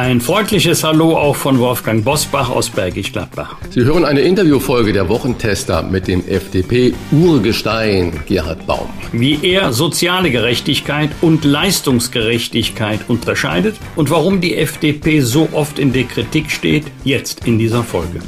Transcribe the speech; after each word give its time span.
Ein 0.00 0.22
freundliches 0.22 0.82
Hallo 0.82 1.14
auch 1.14 1.36
von 1.36 1.58
Wolfgang 1.58 2.02
Bosbach 2.02 2.48
aus 2.48 2.70
Bergisch 2.70 3.12
Gladbach. 3.12 3.56
Sie 3.68 3.84
hören 3.84 4.06
eine 4.06 4.22
Interviewfolge 4.22 4.94
der 4.94 5.10
Wochentester 5.10 5.82
mit 5.82 6.08
dem 6.08 6.26
FDP-Urgestein 6.26 8.18
Gerhard 8.26 8.66
Baum. 8.66 8.88
Wie 9.12 9.38
er 9.42 9.74
soziale 9.74 10.30
Gerechtigkeit 10.30 11.10
und 11.20 11.44
Leistungsgerechtigkeit 11.44 13.00
unterscheidet 13.08 13.76
und 13.94 14.08
warum 14.08 14.40
die 14.40 14.56
FDP 14.56 15.20
so 15.20 15.50
oft 15.52 15.78
in 15.78 15.92
der 15.92 16.04
Kritik 16.04 16.50
steht, 16.50 16.86
jetzt 17.04 17.46
in 17.46 17.58
dieser 17.58 17.84
Folge. 17.84 18.20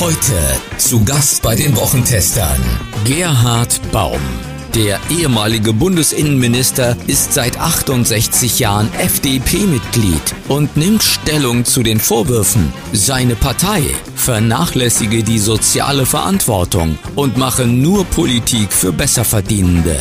Heute 0.00 0.32
zu 0.78 1.04
Gast 1.04 1.42
bei 1.42 1.54
den 1.54 1.76
Wochentestern 1.76 2.58
Gerhard 3.04 3.78
Baum. 3.92 4.18
Der 4.78 5.00
ehemalige 5.10 5.72
Bundesinnenminister 5.72 6.96
ist 7.08 7.32
seit 7.34 7.58
68 7.58 8.60
Jahren 8.60 8.88
FDP-Mitglied 8.92 10.22
und 10.46 10.76
nimmt 10.76 11.02
Stellung 11.02 11.64
zu 11.64 11.82
den 11.82 11.98
Vorwürfen, 11.98 12.72
seine 12.92 13.34
Partei 13.34 13.82
vernachlässige 14.14 15.24
die 15.24 15.40
soziale 15.40 16.06
Verantwortung 16.06 16.96
und 17.16 17.36
mache 17.36 17.66
nur 17.66 18.04
Politik 18.04 18.72
für 18.72 18.92
Besserverdienende. 18.92 19.96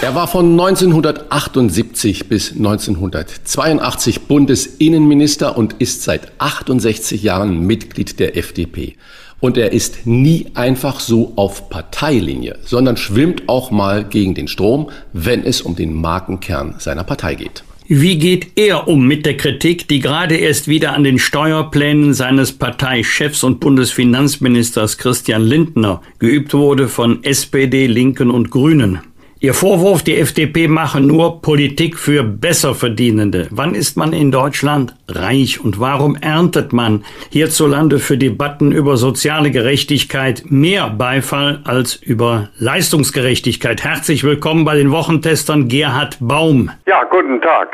Er 0.00 0.14
war 0.14 0.28
von 0.28 0.52
1978 0.58 2.26
bis 2.26 2.52
1982 2.52 4.22
Bundesinnenminister 4.22 5.58
und 5.58 5.74
ist 5.74 6.04
seit 6.04 6.32
68 6.40 7.22
Jahren 7.22 7.60
Mitglied 7.66 8.18
der 8.18 8.38
FDP. 8.38 8.96
Und 9.44 9.58
er 9.58 9.72
ist 9.72 10.06
nie 10.06 10.46
einfach 10.54 11.00
so 11.00 11.34
auf 11.36 11.68
Parteilinie, 11.68 12.56
sondern 12.64 12.96
schwimmt 12.96 13.46
auch 13.46 13.70
mal 13.70 14.02
gegen 14.02 14.34
den 14.34 14.48
Strom, 14.48 14.88
wenn 15.12 15.44
es 15.44 15.60
um 15.60 15.76
den 15.76 15.92
Markenkern 16.00 16.76
seiner 16.78 17.04
Partei 17.04 17.34
geht. 17.34 17.62
Wie 17.86 18.16
geht 18.16 18.52
er 18.56 18.88
um 18.88 19.06
mit 19.06 19.26
der 19.26 19.36
Kritik, 19.36 19.86
die 19.86 20.00
gerade 20.00 20.36
erst 20.36 20.66
wieder 20.66 20.94
an 20.94 21.04
den 21.04 21.18
Steuerplänen 21.18 22.14
seines 22.14 22.52
Parteichefs 22.52 23.44
und 23.44 23.60
Bundesfinanzministers 23.60 24.96
Christian 24.96 25.42
Lindner 25.42 26.00
geübt 26.18 26.54
wurde 26.54 26.88
von 26.88 27.22
SPD, 27.22 27.86
Linken 27.86 28.30
und 28.30 28.50
Grünen? 28.50 29.00
Ihr 29.44 29.52
Vorwurf, 29.52 30.02
die 30.02 30.16
FDP 30.16 30.68
mache 30.68 31.02
nur 31.02 31.42
Politik 31.42 31.98
für 31.98 32.22
Besserverdienende. 32.22 33.46
Wann 33.50 33.74
ist 33.74 33.94
man 33.94 34.14
in 34.14 34.30
Deutschland 34.32 34.94
reich 35.06 35.60
und 35.62 35.78
warum 35.78 36.16
erntet 36.16 36.72
man 36.72 37.04
hierzulande 37.28 37.98
für 37.98 38.16
Debatten 38.16 38.72
über 38.72 38.96
soziale 38.96 39.50
Gerechtigkeit 39.50 40.44
mehr 40.48 40.88
Beifall 40.88 41.60
als 41.64 41.94
über 41.94 42.48
Leistungsgerechtigkeit? 42.58 43.84
Herzlich 43.84 44.24
willkommen 44.24 44.64
bei 44.64 44.76
den 44.76 44.90
Wochentestern 44.90 45.68
Gerhard 45.68 46.16
Baum. 46.20 46.70
Ja, 46.86 47.04
guten 47.04 47.42
Tag 47.42 47.68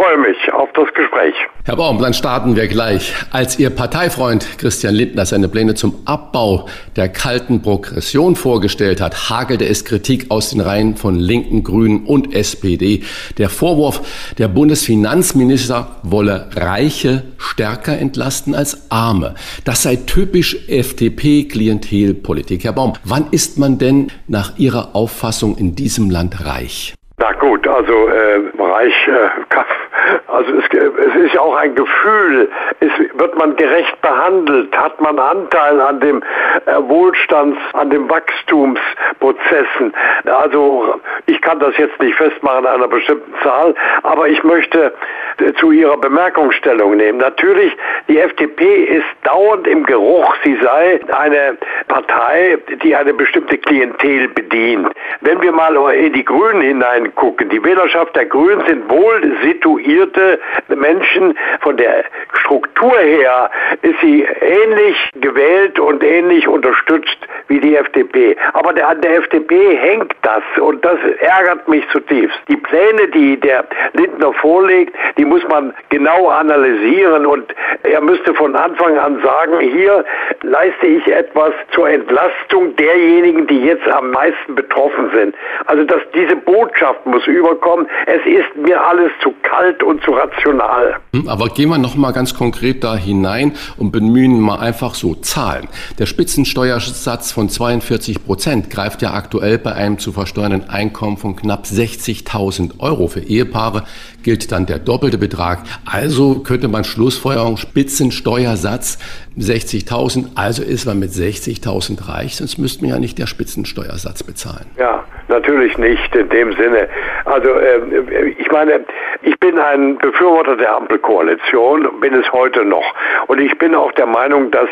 freue 0.00 0.16
mich 0.16 0.52
auf 0.52 0.70
das 0.72 0.86
Gespräch. 0.94 1.34
Herr 1.66 1.76
Baum, 1.76 2.00
dann 2.00 2.14
starten 2.14 2.56
wir 2.56 2.68
gleich. 2.68 3.14
Als 3.32 3.58
Ihr 3.58 3.68
Parteifreund 3.68 4.46
Christian 4.56 4.94
Lindner 4.94 5.26
seine 5.26 5.48
Pläne 5.48 5.74
zum 5.74 5.94
Abbau 6.06 6.66
der 6.96 7.10
kalten 7.10 7.60
Progression 7.60 8.34
vorgestellt 8.34 9.00
hat, 9.02 9.28
hagelte 9.28 9.66
es 9.66 9.84
Kritik 9.84 10.30
aus 10.30 10.50
den 10.50 10.60
Reihen 10.60 10.96
von 10.96 11.16
Linken, 11.16 11.64
Grünen 11.64 12.06
und 12.06 12.34
SPD. 12.34 13.02
Der 13.36 13.50
Vorwurf, 13.50 14.32
der 14.38 14.48
Bundesfinanzminister 14.48 15.96
wolle 16.02 16.48
Reiche 16.56 17.24
stärker 17.36 17.98
entlasten 17.98 18.54
als 18.54 18.90
Arme. 18.90 19.34
Das 19.66 19.82
sei 19.82 19.96
typisch 19.96 20.66
FDP-Klientelpolitik. 20.66 22.64
Herr 22.64 22.72
Baum, 22.72 22.94
wann 23.04 23.26
ist 23.32 23.58
man 23.58 23.76
denn 23.76 24.10
nach 24.28 24.56
Ihrer 24.56 24.96
Auffassung 24.96 25.58
in 25.58 25.74
diesem 25.74 26.10
Land 26.10 26.46
reich? 26.46 26.94
Na 27.18 27.32
gut, 27.32 27.68
also 27.68 28.08
äh, 28.08 28.40
Reich 28.80 29.08
äh, 29.08 29.28
also 30.26 30.52
es, 30.52 30.64
es, 30.64 31.14
ist 31.24 31.34
ja 31.34 31.40
auch 31.40 31.56
ein 31.56 31.74
Gefühl, 31.74 32.48
es, 32.80 32.90
wird 33.18 33.36
man 33.36 33.56
gerecht 33.56 34.00
behandelt, 34.00 34.76
hat 34.76 35.00
man 35.00 35.18
Anteil 35.18 35.80
an 35.80 36.00
dem 36.00 36.22
äh, 36.66 36.76
Wohlstands, 36.88 37.58
an 37.72 37.90
den 37.90 38.08
Wachstumsprozessen. 38.08 39.92
Also 40.24 41.00
ich 41.26 41.40
kann 41.42 41.58
das 41.60 41.76
jetzt 41.76 42.00
nicht 42.00 42.16
festmachen 42.16 42.66
an 42.66 42.74
einer 42.74 42.88
bestimmten 42.88 43.32
Zahl, 43.42 43.74
aber 44.02 44.28
ich 44.28 44.42
möchte 44.42 44.92
äh, 45.38 45.52
zu 45.54 45.70
Ihrer 45.70 45.96
Bemerkung 45.96 46.52
Stellung 46.52 46.96
nehmen. 46.96 47.18
Natürlich, 47.18 47.76
die 48.08 48.18
FDP 48.18 48.84
ist 48.84 49.06
dauernd 49.24 49.66
im 49.66 49.84
Geruch, 49.84 50.34
sie 50.44 50.56
sei 50.62 51.00
eine 51.12 51.58
Partei, 51.88 52.58
die 52.82 52.94
eine 52.94 53.14
bestimmte 53.14 53.58
Klientel 53.58 54.28
bedient. 54.28 54.88
Wenn 55.20 55.40
wir 55.42 55.52
mal 55.52 55.76
in 55.94 56.12
die 56.12 56.24
Grünen 56.24 56.62
hineingucken, 56.62 57.48
die 57.48 57.62
Wählerschaft 57.62 58.16
der 58.16 58.26
Grünen 58.26 58.64
sind 58.66 58.90
wohl 58.90 59.36
situiert 59.42 59.99
engagierte 60.00 60.38
Menschen. 60.68 61.36
Von 61.60 61.76
der 61.76 62.04
Struktur 62.34 62.96
her 62.98 63.50
ist 63.82 64.00
sie 64.00 64.26
ähnlich 64.40 64.96
gewählt 65.14 65.78
und 65.78 66.02
ähnlich 66.02 66.48
unterstützt 66.48 67.18
wie 67.48 67.60
die 67.60 67.76
FDP. 67.76 68.36
Aber 68.52 68.72
der, 68.72 68.88
an 68.88 69.00
der 69.00 69.16
FDP 69.16 69.76
hängt 69.76 70.14
das 70.22 70.42
und 70.60 70.84
das 70.84 70.98
ärgert 71.20 71.68
mich 71.68 71.86
zutiefst. 71.90 72.38
Die 72.48 72.56
Pläne, 72.56 73.08
die 73.08 73.38
der 73.38 73.64
Lindner 73.92 74.32
vorlegt, 74.34 74.94
die 75.18 75.24
muss 75.24 75.46
man 75.48 75.74
genau 75.88 76.28
analysieren 76.28 77.26
und 77.26 77.54
er 77.82 78.00
müsste 78.00 78.34
von 78.34 78.54
Anfang 78.54 78.98
an 78.98 79.20
sagen, 79.22 79.60
hier 79.60 80.04
leiste 80.42 80.86
ich 80.86 81.06
etwas 81.06 81.52
zur 81.72 81.88
Entlastung 81.88 82.74
derjenigen, 82.76 83.46
die 83.46 83.64
jetzt 83.64 83.88
am 83.88 84.10
meisten 84.10 84.54
betroffen 84.54 85.10
sind. 85.14 85.34
Also 85.66 85.84
dass 85.84 86.00
diese 86.14 86.36
Botschaft 86.36 87.04
muss 87.06 87.26
überkommen, 87.26 87.88
es 88.06 88.24
ist 88.26 88.56
mir 88.56 88.80
alles 88.82 89.10
zu 89.20 89.34
kalt 89.42 89.79
und 89.82 90.02
zu 90.02 90.12
rational. 90.12 90.96
Hm, 91.14 91.28
aber 91.28 91.48
gehen 91.48 91.68
wir 91.68 91.78
noch 91.78 91.94
mal 91.94 92.12
ganz 92.12 92.34
konkret 92.34 92.84
da 92.84 92.96
hinein 92.96 93.52
und 93.76 93.90
bemühen 93.90 94.40
mal 94.40 94.58
einfach 94.58 94.94
so 94.94 95.14
Zahlen. 95.14 95.68
Der 95.98 96.06
Spitzensteuersatz 96.06 97.32
von 97.32 97.48
42 97.48 98.24
Prozent 98.24 98.70
greift 98.70 99.02
ja 99.02 99.14
aktuell 99.14 99.58
bei 99.58 99.72
einem 99.72 99.98
zu 99.98 100.12
versteuernden 100.12 100.68
Einkommen 100.68 101.16
von 101.16 101.36
knapp 101.36 101.64
60.000 101.64 102.80
Euro. 102.80 103.08
Für 103.08 103.20
Ehepaare 103.20 103.84
gilt 104.22 104.52
dann 104.52 104.66
der 104.66 104.78
doppelte 104.78 105.18
Betrag. 105.18 105.60
Also 105.90 106.40
könnte 106.40 106.68
man 106.68 106.84
Schlussfolgerung 106.84 107.56
Spitzensteuersatz 107.56 108.98
60.000, 109.38 110.30
also 110.34 110.62
ist 110.62 110.86
man 110.86 110.98
mit 110.98 111.10
60.000 111.10 112.08
reich, 112.08 112.36
sonst 112.36 112.58
müsste 112.58 112.82
man 112.82 112.90
ja 112.90 112.98
nicht 112.98 113.18
der 113.18 113.26
Spitzensteuersatz 113.26 114.22
bezahlen. 114.22 114.66
Ja, 114.78 115.04
natürlich 115.28 115.78
nicht 115.78 116.14
in 116.14 116.28
dem 116.28 116.52
Sinne. 116.52 116.88
Also 117.24 117.48
äh, 117.50 118.34
ich 118.38 118.50
meine, 118.50 118.84
ich 119.22 119.38
bin 119.38 119.58
ein 119.58 119.98
Befürworter 119.98 120.56
der 120.56 120.76
Ampelkoalition, 120.76 122.00
bin 122.00 122.14
es 122.14 122.30
heute 122.32 122.64
noch. 122.64 122.94
Und 123.26 123.40
ich 123.40 123.56
bin 123.58 123.74
auch 123.74 123.92
der 123.92 124.06
Meinung, 124.06 124.50
dass 124.50 124.68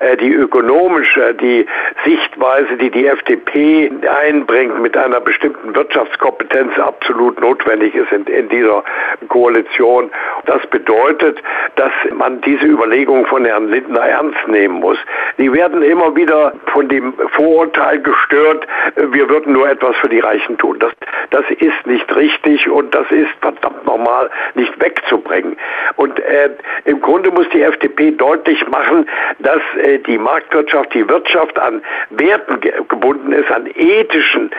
äh, 0.00 0.16
die 0.16 0.32
ökonomische, 0.32 1.34
die 1.34 1.66
Sichtweise, 2.04 2.76
die 2.76 2.90
die 2.90 3.06
FDP 3.06 3.90
einbringt 4.24 4.80
mit 4.80 4.96
einer 4.96 5.20
bestimmten 5.20 5.74
Wirtschaftskompetenz 5.74 6.76
absolut 6.78 7.40
notwendig 7.40 7.94
ist 7.94 8.10
in, 8.10 8.24
in 8.24 8.48
dieser 8.48 8.82
Koalition. 9.28 10.10
Das 10.46 10.66
bedeutet, 10.68 11.40
dass 11.76 11.92
man 12.12 12.40
diese 12.40 12.66
Überlegungen 12.66 13.26
von 13.26 13.44
Herrn 13.44 13.68
Lindner 13.68 14.00
ernst 14.00 14.48
nehmen 14.48 14.80
muss. 14.80 14.98
Die 15.38 15.52
werden 15.52 15.82
immer 15.82 16.16
wieder 16.16 16.52
von 16.72 16.88
dem 16.88 17.14
Vorurteil 17.36 18.00
gestört, 18.00 18.66
wir 18.96 19.28
würden 19.28 19.52
nur 19.52 19.68
etwas 19.68 19.94
für 19.96 20.08
die 20.08 20.20
Reichen 20.20 20.58
tun. 20.58 20.78
Das, 20.80 20.92
das 21.30 21.44
ist 21.58 21.86
nicht 21.86 22.14
richtig 22.16 22.68
und 22.68 22.94
das 22.94 23.08
ist 23.10 23.30
verdammt 23.40 23.86
nochmal 23.92 24.30
nicht 24.54 24.80
wegzubringen. 24.80 25.56
Und 25.96 26.18
äh, 26.18 26.50
im 26.84 27.00
Grunde 27.00 27.30
muss 27.30 27.48
die 27.50 27.62
FDP 27.62 28.12
deutlich 28.12 28.66
machen, 28.68 29.08
dass 29.38 29.60
äh, 29.82 29.98
die 29.98 30.18
Marktwirtschaft, 30.18 30.94
die 30.94 31.08
Wirtschaft 31.08 31.58
an 31.58 31.82
Werten 32.10 32.60
ge 32.60 32.72
gebunden 32.88 33.32
ist, 33.32 33.50
an 33.50 33.66
ethischen 33.66 34.50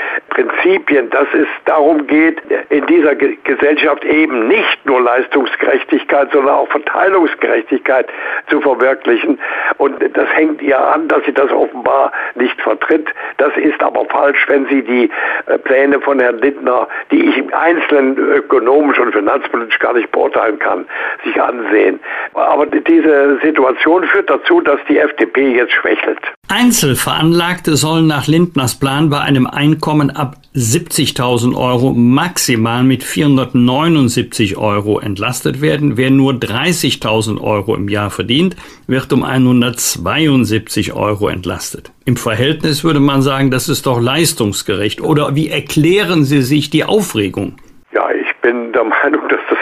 Prinzipien, 0.64 1.10
dass 1.10 1.28
es 1.34 1.48
darum 1.66 2.08
geht, 2.08 2.42
in 2.70 2.86
dieser 2.88 3.16
Ge 3.16 3.38
Gesellschaft 3.44 4.06
eben 4.06 4.48
nicht 4.48 4.86
nur 4.86 5.02
Leistungsgerechtigkeit, 5.02 6.32
sondern 6.32 6.56
auch 6.56 6.68
Verteilungsgerechtigkeit 6.70 8.08
zu 8.48 8.62
verwirklichen. 8.62 9.40
Und 9.78 10.02
das 10.16 10.28
hängt 10.34 10.62
ihr 10.62 10.80
an, 10.80 11.08
dass 11.08 11.24
sie 11.26 11.34
das 11.34 11.52
offenbar 11.52 12.12
nicht 12.36 12.60
vertritt. 12.62 13.10
Das 13.38 13.56
ist 13.58 13.82
aber 13.82 14.06
falsch, 14.06 14.46
wenn 14.48 14.66
sie 14.68 14.82
die 14.82 15.10
äh, 15.48 15.58
Pläne 15.58 16.00
von 16.00 16.20
Herrn 16.20 16.40
Lindner, 16.40 16.88
die 17.12 17.26
ich 17.30 17.38
im 17.38 17.54
Einzelnen 17.54 18.18
ökonomisch 18.18 19.00
und 19.00 19.14
finanzpolitisch 19.14 19.80
gar 19.80 19.94
nicht 19.94 20.12
beurteilen 20.12 20.60
kann, 20.60 20.86
sich 21.24 21.42
ansehen. 21.42 22.00
Aber 22.34 22.66
diese 22.66 23.40
Situation 23.42 24.06
führt 24.06 24.30
dazu, 24.30 24.62
dass 24.62 24.80
die 24.88 24.98
FDP 24.98 25.56
jetzt 25.56 25.74
schwächelt. 25.74 26.22
Einzelveranlagte 26.64 27.76
sollen 27.76 28.06
nach 28.06 28.28
Lindners 28.28 28.80
Plan 28.80 29.10
bei 29.10 29.20
einem 29.20 29.48
Einkommen 29.48 30.12
ab 30.12 30.38
70.000 30.56 31.56
Euro 31.58 31.94
maximal 31.94 32.84
mit 32.84 33.04
479 33.04 34.56
Euro 34.56 35.00
entlastet 35.00 35.62
werden. 35.62 35.98
Wer 35.98 36.12
nur 36.12 36.34
30.000 36.34 37.42
Euro 37.42 37.76
im 37.76 37.90
Jahr 37.90 38.12
verdient, 38.12 38.56
wird 38.86 39.12
um 39.12 39.24
172 39.24 40.94
Euro 40.94 41.28
entlastet. 41.28 41.92
Im 42.06 42.18
Verhältnis 42.18 42.84
würde 42.84 43.00
man 43.00 43.24
sagen, 43.24 43.50
das 43.50 43.68
ist 43.68 43.88
doch 43.88 44.00
leistungsgerecht. 44.00 45.02
Oder 45.02 45.36
wie 45.36 45.50
erklären 45.50 46.24
Sie 46.24 46.44
sich 46.44 46.70
die 46.70 46.86
Aufregung? 46.86 47.58
Ja, 47.94 48.08
ich 48.12 48.32
bin 48.42 48.72
der 48.74 48.84
Meinung, 48.84 49.28
dass 49.28 49.40
das 49.50 49.60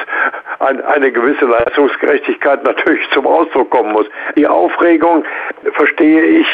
eine 0.62 1.12
gewisse 1.12 1.46
Leistungsgerechtigkeit 1.46 2.64
natürlich 2.64 3.02
zum 3.12 3.26
Ausdruck 3.26 3.70
kommen 3.72 3.92
muss. 3.94 4.06
Die 4.36 4.48
Aufregung 4.48 5.26
verstehe 5.74 6.24
ich 6.24 6.48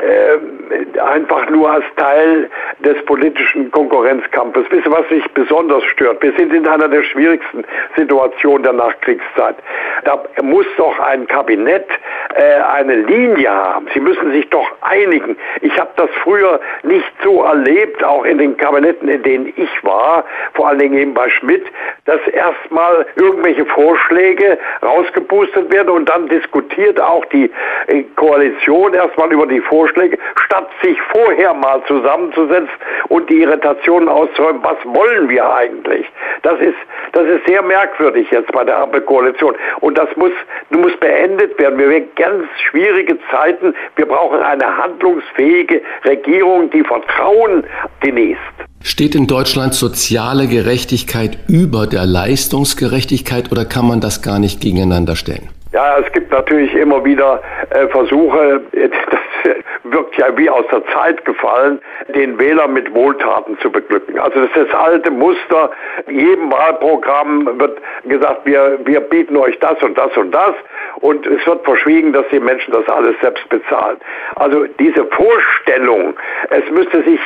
äh, 0.00 1.00
einfach 1.00 1.48
nur 1.50 1.70
als 1.70 1.84
Teil 1.96 2.50
des 2.80 3.02
politischen 3.04 3.70
Konkurrenzkampfes. 3.70 4.64
Wisst 4.70 4.86
ihr, 4.86 4.92
was 4.92 5.08
mich 5.10 5.24
besonders 5.32 5.84
stört? 5.84 6.22
Wir 6.22 6.32
sind 6.36 6.52
in 6.52 6.66
einer 6.66 6.88
der 6.88 7.02
schwierigsten 7.04 7.64
Situationen 7.96 8.62
der 8.62 8.72
Nachkriegszeit. 8.72 9.56
Da 10.04 10.22
muss 10.42 10.66
doch 10.76 10.98
ein 10.98 11.26
Kabinett 11.26 11.86
äh, 12.34 12.60
eine 12.72 12.96
Linie 12.96 13.50
haben. 13.50 13.86
Sie 13.94 14.00
müssen 14.00 14.32
sich 14.32 14.48
doch 14.50 14.70
einigen. 14.80 15.36
Ich 15.60 15.78
habe 15.78 15.90
das 15.96 16.10
früher 16.22 16.60
nicht 16.82 17.12
so 17.22 17.42
erlebt, 17.42 18.02
auch 18.02 18.24
in 18.24 18.38
den 18.38 18.56
Kabinetten, 18.56 19.08
in 19.08 19.22
denen 19.22 19.52
ich 19.56 19.84
war, 19.84 20.24
vor 20.54 20.68
allen 20.68 20.78
Dingen 20.78 20.98
eben 20.98 21.14
bei 21.14 21.28
Schmidt, 21.30 21.64
dass 22.04 22.20
erstmal 22.28 23.06
irgendwelche 23.16 23.64
Vorschläge 23.66 24.58
rausgepustet 24.82 25.72
werden 25.72 25.90
und 25.90 26.08
dann 26.08 26.28
diskutiert 26.28 27.00
auch 27.00 27.24
die 27.26 27.50
äh, 27.86 28.02
Koalition 28.16 28.94
erstmal 28.94 29.32
über 29.32 29.46
die 29.46 29.60
Vorschläge, 29.60 29.83
statt 29.88 30.68
sich 30.82 30.96
vorher 31.12 31.54
mal 31.54 31.82
zusammenzusetzen 31.86 32.68
und 33.08 33.28
die 33.30 33.42
Irritationen 33.42 34.08
auszuräumen, 34.08 34.62
was 34.62 34.76
wollen 34.84 35.28
wir 35.28 35.52
eigentlich? 35.52 36.06
Das 36.42 36.60
ist, 36.60 36.76
das 37.12 37.24
ist 37.26 37.46
sehr 37.46 37.62
merkwürdig 37.62 38.28
jetzt 38.30 38.50
bei 38.52 38.64
der 38.64 38.78
Ampelkoalition. 38.78 39.54
Und 39.80 39.96
das 39.98 40.08
muss, 40.16 40.32
muss 40.70 40.96
beendet 40.98 41.58
werden. 41.58 41.78
Wir 41.78 41.88
werden 41.88 42.08
ganz 42.16 42.44
schwierige 42.68 43.18
Zeiten. 43.30 43.74
Wir 43.96 44.06
brauchen 44.06 44.40
eine 44.40 44.76
handlungsfähige 44.76 45.82
Regierung, 46.04 46.70
die 46.70 46.82
Vertrauen 46.82 47.64
genießt. 48.00 48.40
Steht 48.82 49.14
in 49.14 49.26
Deutschland 49.26 49.72
soziale 49.72 50.46
Gerechtigkeit 50.46 51.38
über 51.48 51.86
der 51.86 52.04
Leistungsgerechtigkeit 52.04 53.50
oder 53.50 53.64
kann 53.64 53.88
man 53.88 54.00
das 54.00 54.20
gar 54.20 54.38
nicht 54.38 54.60
gegeneinander 54.60 55.16
stellen? 55.16 55.48
Ja, 55.72 55.98
es 55.98 56.12
gibt 56.12 56.30
natürlich 56.30 56.72
immer 56.74 57.04
wieder 57.04 57.42
äh, 57.70 57.88
Versuche, 57.88 58.60
das 58.72 59.20
wirkt 59.84 60.16
ja 60.16 60.36
wie 60.36 60.48
aus 60.48 60.64
der 60.70 60.84
Zeit 60.86 61.24
gefallen, 61.24 61.80
den 62.14 62.38
Wähler 62.38 62.68
mit 62.68 62.94
Wohltaten 62.94 63.58
zu 63.60 63.70
beglücken. 63.70 64.18
Also 64.18 64.40
das 64.40 64.48
ist 64.56 64.72
das 64.72 64.80
alte 64.80 65.10
Muster. 65.10 65.70
Jedem 66.08 66.50
Wahlprogramm 66.50 67.58
wird 67.58 67.80
gesagt, 68.04 68.44
wir, 68.44 68.78
wir 68.84 69.00
bieten 69.00 69.36
euch 69.36 69.58
das 69.60 69.82
und 69.82 69.96
das 69.96 70.16
und 70.16 70.32
das. 70.32 70.54
Und 71.00 71.26
es 71.26 71.46
wird 71.46 71.64
verschwiegen, 71.64 72.12
dass 72.12 72.26
die 72.30 72.40
Menschen 72.40 72.72
das 72.72 72.88
alles 72.88 73.14
selbst 73.20 73.48
bezahlen. 73.48 73.98
Also 74.36 74.64
diese 74.78 75.04
Vorstellung, 75.06 76.14
es 76.50 76.70
müsste 76.70 77.02
sich 77.02 77.20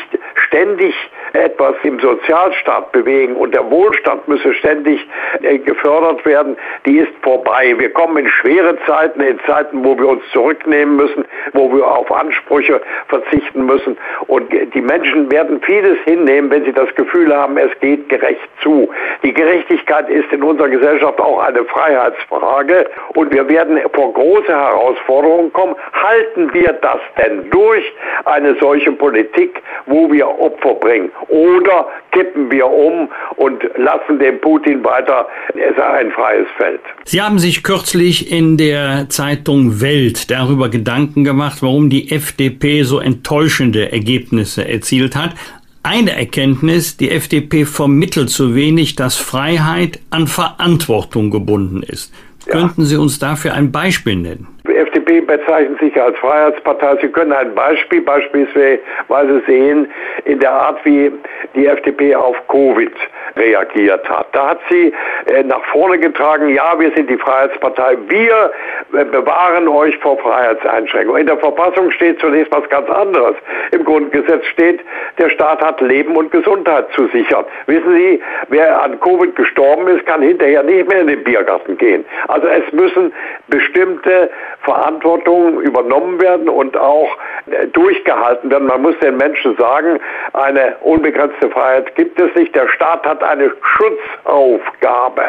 ständig 0.47 0.95
etwas 1.33 1.75
im 1.83 2.01
Sozialstaat 2.01 2.93
bewegen 2.93 3.37
und 3.37 3.55
der 3.55 3.71
Wohlstand 3.71 4.27
müsse 4.29 4.55
ständig 4.55 5.07
äh, 5.43 5.59
gefördert 5.59 6.25
werden, 6.25 6.57
die 6.87 6.99
ist 6.99 7.13
vorbei. 7.23 7.75
Wir 7.79 7.93
kommen 7.93 8.17
in 8.17 8.29
schwere 8.29 8.79
Zeiten, 8.87 9.21
in 9.21 9.39
Zeiten, 9.47 9.85
wo 9.85 9.99
wir 9.99 10.09
uns 10.09 10.23
zurücknehmen 10.33 10.97
müssen, 10.97 11.25
wo 11.53 11.73
wir 11.75 11.87
auf 11.87 12.08
Ansprüche 12.11 12.81
verzichten 13.09 13.67
müssen. 13.67 13.97
Und 14.27 14.53
die 14.53 14.81
Menschen 14.81 15.31
werden 15.31 15.61
vieles 15.63 15.99
hinnehmen, 16.05 16.51
wenn 16.51 16.65
sie 16.65 16.73
das 16.73 16.95
Gefühl 16.95 17.35
haben, 17.35 17.57
es 17.57 17.71
geht 17.81 18.09
gerecht 18.09 18.49
zu. 18.63 18.89
Die 19.23 19.33
Gerechtigkeit 19.33 20.09
ist 20.09 20.31
in 20.33 20.43
unserer 20.43 20.69
Gesellschaft 20.69 21.21
auch 21.21 21.41
eine 21.41 21.65
Freiheitsfrage 21.65 22.87
und 23.15 23.33
wir 23.33 23.49
werden 23.49 23.79
vor 23.95 24.13
große 24.13 24.49
Herausforderungen 24.49 25.53
kommen. 25.53 25.75
Halten 25.93 26.53
wir 26.53 26.73
das 26.81 27.01
denn 27.21 27.51
durch, 27.51 27.85
eine 28.25 28.57
solche 28.61 28.93
Politik, 28.93 29.63
wo 29.87 30.11
wir 30.11 30.29
Opfer 30.29 30.75
bringen? 30.75 31.11
Oder 31.29 31.89
kippen 32.13 32.51
wir 32.51 32.67
um 32.67 33.09
und 33.37 33.63
lassen 33.77 34.19
dem 34.19 34.41
Putin 34.41 34.85
weiter 34.85 35.29
ein 35.55 36.11
freies 36.13 36.47
Feld? 36.57 36.81
Sie 37.05 37.23
haben 37.23 37.39
sich 37.39 37.63
kürzlich 37.63 38.31
in 38.31 38.57
der 38.57 39.07
Zeitung 39.09 39.81
Welt 39.81 40.31
darüber 40.31 40.69
Gedanken 40.69 41.25
gemacht, 41.25 41.59
warum 41.63 41.91
die 41.91 41.98
FDP 42.11 42.85
so 42.85 43.01
enttäuschende 43.01 43.93
Ergebnisse 43.93 44.67
erzielt 44.67 45.17
hat. 45.17 45.35
Eine 45.83 46.13
Erkenntnis, 46.13 46.97
die 46.97 47.11
FDP 47.11 47.65
vermittelt 47.65 48.31
zu 48.31 48.55
wenig, 48.55 48.95
dass 48.97 49.17
Freiheit 49.17 50.01
an 50.11 50.27
Verantwortung 50.27 51.31
gebunden 51.31 51.83
ist. 51.83 52.13
Ja. 52.47 52.53
Könnten 52.53 52.85
Sie 52.85 52.97
uns 52.97 53.19
dafür 53.19 53.55
ein 53.55 53.73
Beispiel 53.73 54.17
nennen? 54.17 54.49
FDP 54.77 55.21
bezeichnet 55.21 55.79
sich 55.81 56.01
als 56.01 56.17
Freiheitspartei. 56.19 56.99
Sie 57.01 57.09
können 57.09 57.33
ein 57.33 57.55
Beispiel 57.55 58.03
beispielsweise 58.03 59.43
sehen 59.47 59.91
in 60.25 60.39
der 60.41 60.53
Art, 60.53 60.85
wie 60.85 61.13
die 61.55 61.67
FDP 61.67 62.15
auf 62.15 62.37
Covid 62.49 62.93
reagiert 63.37 64.09
hat. 64.09 64.27
Da 64.33 64.51
hat 64.51 64.61
sie 64.69 64.93
äh, 65.27 65.43
nach 65.45 65.65
vorne 65.67 65.99
getragen, 65.99 66.49
ja, 66.49 66.79
wir 66.79 66.93
sind 66.95 67.09
die 67.09 67.17
Freiheitspartei, 67.17 67.97
wir 68.09 68.51
äh, 68.93 69.05
bewahren 69.05 69.69
euch 69.69 69.97
vor 69.99 70.19
Freiheitseinschränkungen. 70.19 71.21
In 71.21 71.27
der 71.27 71.39
Verfassung 71.39 71.91
steht 71.93 72.21
zunächst 72.21 72.53
was 72.53 72.69
ganz 72.69 72.89
anderes. 72.91 73.37
Im 73.73 73.85
Grundgesetz 73.85 74.45
steht, 74.47 74.81
der 75.19 75.31
Staat 75.31 75.63
hat 75.63 75.81
Leben 75.81 76.17
und 76.17 76.31
Gesundheit 76.31 76.87
zu 76.93 77.07
sichern. 77.09 77.45
Wissen 77.67 77.95
Sie, 77.95 78.21
wer 78.49 78.83
an 78.83 78.99
Covid 79.01 79.35
gestorben 79.37 79.89
ist, 79.89 80.05
kann 80.07 80.23
hinterher 80.23 80.63
nicht 80.63 80.89
mehr 80.89 81.01
in 81.01 81.07
den 81.07 81.25
Biergarten 81.25 81.77
gehen. 81.79 82.05
Also 82.29 82.47
es 82.49 82.73
müssen 82.73 83.13
bestimmte 83.49 84.31
Verantwortungen 84.63 85.61
übernommen 85.61 86.21
werden 86.21 86.49
und 86.49 86.77
auch 86.77 87.17
äh, 87.51 87.67
durchgehalten 87.69 88.51
werden. 88.51 88.67
Man 88.67 88.83
muss 88.83 88.99
den 88.99 89.17
Menschen 89.17 89.57
sagen, 89.57 89.99
eine 90.33 90.77
unbegrenzte 90.81 91.51
Freiheit 91.51 91.95
gibt 91.95 92.21
es 92.21 92.35
nicht. 92.35 92.55
Der 92.55 92.69
Staat 92.69 93.07
hat 93.07 93.23
eine 93.23 93.51
Schutzaufgabe. 93.63 95.23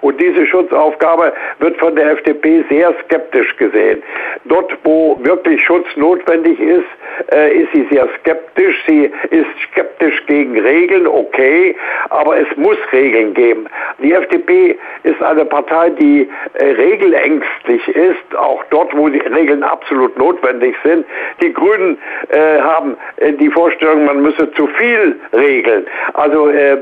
Und 0.00 0.20
diese 0.20 0.46
Schutzaufgabe 0.46 1.32
wird 1.58 1.76
von 1.78 1.94
der 1.94 2.12
FDP 2.12 2.64
sehr 2.70 2.94
skeptisch 3.04 3.56
gesehen. 3.56 4.02
Dort, 4.46 4.72
wo 4.84 5.18
wirklich 5.22 5.62
Schutz 5.62 5.86
notwendig 5.96 6.58
ist, 6.58 6.86
äh, 7.32 7.54
ist 7.58 7.72
sie 7.72 7.86
sehr 7.90 8.08
skeptisch. 8.20 8.76
Sie 8.86 9.10
ist 9.30 9.46
skeptisch 9.70 10.24
gegen 10.26 10.58
Regeln, 10.58 11.06
okay, 11.06 11.76
aber 12.08 12.38
es 12.38 12.48
muss 12.56 12.78
Regeln 12.92 13.34
geben. 13.34 13.66
Die 14.02 14.12
FDP 14.12 14.78
ist 15.02 15.22
eine 15.22 15.44
Partei, 15.44 15.90
die 15.90 16.28
äh, 16.54 16.64
regelängstlich 16.64 17.86
ist, 17.88 18.36
auch 18.36 18.64
dort, 18.70 18.96
wo 18.96 19.08
die 19.08 19.18
Regeln 19.18 19.62
absolut 19.62 20.16
notwendig 20.18 20.76
sind. 20.84 21.04
Die 21.42 21.52
Grünen 21.52 21.98
äh, 22.28 22.60
haben 22.60 22.96
äh, 23.16 23.32
die 23.32 23.50
Vorstellung, 23.50 24.04
man 24.06 24.22
müsse 24.22 24.50
zu 24.52 24.66
viel 24.68 25.18
regeln. 25.32 25.86
Also 26.14 26.48
äh, 26.48 26.78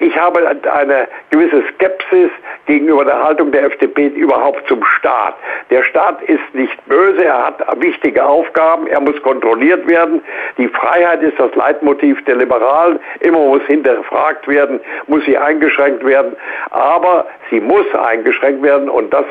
ich 0.00 0.16
habe 0.16 0.46
eine 0.46 1.08
gewisse 1.30 1.62
Skepsis 1.74 2.30
gegenüber 2.66 3.04
der 3.04 3.22
Haltung 3.22 3.50
der 3.50 3.64
FDP 3.64 4.08
überhaupt 4.08 4.66
zum 4.68 4.84
Staat. 4.84 5.34
Der 5.70 5.82
Staat 5.82 6.22
ist 6.22 6.54
nicht 6.54 6.86
böse, 6.86 7.24
er 7.24 7.46
hat 7.46 7.82
wichtige 7.82 8.24
Aufgaben, 8.24 8.86
er 8.86 9.00
muss 9.00 9.20
kontrolliert 9.22 9.88
werden. 9.88 10.22
Die 10.56 10.68
Freiheit 10.68 11.22
ist 11.22 11.38
das 11.38 11.52
Leitmotiv 11.56 12.24
der 12.26 12.36
Liberalen. 12.36 13.00
Immer 13.20 13.40
muss 13.40 13.62
hinterfragt 13.66 14.46
werden, 14.46 14.80
muss 15.08 15.24
sie 15.24 15.36
eingeschränkt 15.36 16.04
werden. 16.04 16.36
Aber 16.70 17.26
sie 17.50 17.60
muss 17.60 17.86
eingeschränkt 17.94 18.62
werden 18.62 18.88
und 18.88 19.12
das 19.12 19.24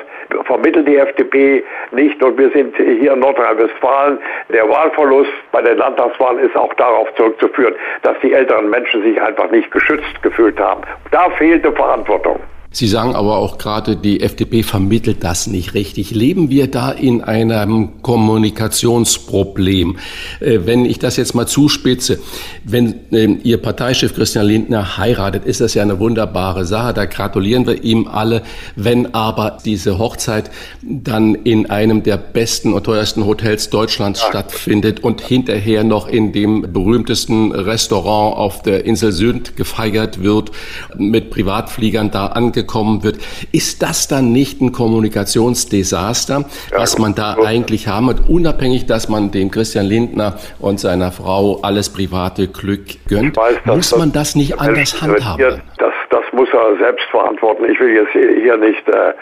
vermittelt 0.44 0.88
die 0.88 0.98
FDP 0.98 1.64
nicht. 1.98 2.24
Und 2.24 2.38
wir 2.38 2.50
sind 2.51 2.75
hier 2.77 3.12
in 3.12 3.20
Nordrhein-Westfalen. 3.20 4.20
Der 4.54 4.70
Wahlverlust 4.70 5.32
bei 5.51 5.62
den 5.62 5.77
Landtagswahlen 5.77 6.39
ist 6.39 6.56
auch 6.56 6.74
darauf 6.75 7.13
zurückzuführen, 7.16 7.75
dass 8.04 8.18
die 8.24 8.32
älteren 8.32 8.70
Menschen 8.70 9.04
sich 9.04 9.22
einfach 9.22 9.51
nicht 9.51 9.70
geschützt 9.72 10.24
gefühlt 10.24 10.58
haben. 10.58 10.84
Da 11.12 11.30
fehlte 11.32 11.74
Verantwortung. 11.74 12.39
Sie 12.72 12.88
sagen 12.88 13.16
aber 13.16 13.38
auch 13.38 13.58
gerade, 13.58 13.96
die 13.96 14.22
FDP 14.22 14.62
vermittelt 14.62 15.24
das 15.24 15.48
nicht 15.48 15.74
richtig. 15.74 16.12
Leben 16.12 16.50
wir 16.50 16.70
da 16.70 16.92
in 16.92 17.24
einem 17.24 18.02
Kommunikationsproblem? 18.02 19.98
Äh, 20.42 20.60
wenn 20.66 20.86
ich 20.86 21.00
das 21.00 21.16
jetzt 21.16 21.34
mal 21.34 21.48
zuspitze, 21.48 22.20
wenn 22.66 22.96
ähm, 23.12 23.40
Ihr 23.44 23.58
Parteichef 23.58 24.14
Christian 24.14 24.46
Lindner 24.46 24.98
heiratet, 24.98 25.46
ist 25.46 25.62
das 25.62 25.74
ja 25.74 25.82
eine 25.82 26.00
wunderbare 26.00 26.66
Sache. 26.66 26.94
Da 26.94 27.06
gratulieren 27.06 27.66
wir 27.66 27.84
ihm 27.84 28.08
alle. 28.08 28.44
Wenn 28.76 29.14
aber 29.14 29.58
diese 29.64 29.98
Hochzeit 29.98 30.52
dann 30.84 31.36
in 31.36 31.70
einem 31.70 32.04
der 32.04 32.18
besten 32.18 32.74
und 32.74 32.84
teuersten 32.84 33.26
Hotels 33.26 33.70
Deutschlands 33.70 34.22
stattfindet 34.22 35.00
und 35.00 35.22
hinterher 35.22 35.84
noch 35.84 36.08
in 36.08 36.34
dem 36.34 36.74
berühmtesten 36.74 37.54
Restaurant 37.54 38.38
auf 38.38 38.62
der 38.62 38.86
Insel 38.86 39.14
Süd 39.14 39.56
gefeiert 39.56 40.22
wird, 40.22 40.52
mit 40.98 41.30
Privatfliegern 41.32 42.12
da 42.12 42.28
angekommen, 42.28 42.57
gekommen 42.58 43.04
wird. 43.04 43.18
Ist 43.52 43.84
das 43.84 44.08
dann 44.08 44.32
nicht 44.32 44.62
ein 44.62 44.72
Kommunikationsdesaster, 44.72 46.46
ja, 46.72 46.78
was 46.78 46.98
man 46.98 47.14
da 47.14 47.38
eigentlich 47.46 47.88
haben 47.88 48.08
wird, 48.08 48.28
unabhängig, 48.28 48.88
dass 48.88 49.10
man 49.10 49.32
dem 49.32 49.52
Christian 49.52 49.86
Lindner 49.86 50.38
und 50.60 50.80
seiner 50.80 51.12
Frau 51.12 51.60
alles 51.62 51.94
private 51.94 52.48
Glück 52.48 52.86
gönnt? 53.08 53.38
Weiß, 53.38 53.58
muss 53.66 53.96
man 53.96 54.12
das 54.12 54.36
nicht 54.36 54.60
anders 54.60 55.02
handhaben? 55.02 55.62
Das, 55.78 55.94
das 56.10 56.24
muss 56.34 56.50
er 56.52 56.78
selbst 56.78 57.06
verantworten. 57.12 57.66
Ich 57.70 57.80
will 57.80 57.94
jetzt 57.94 58.12
hier 58.12 58.58
nicht 58.58 58.88
äh, 58.90 59.14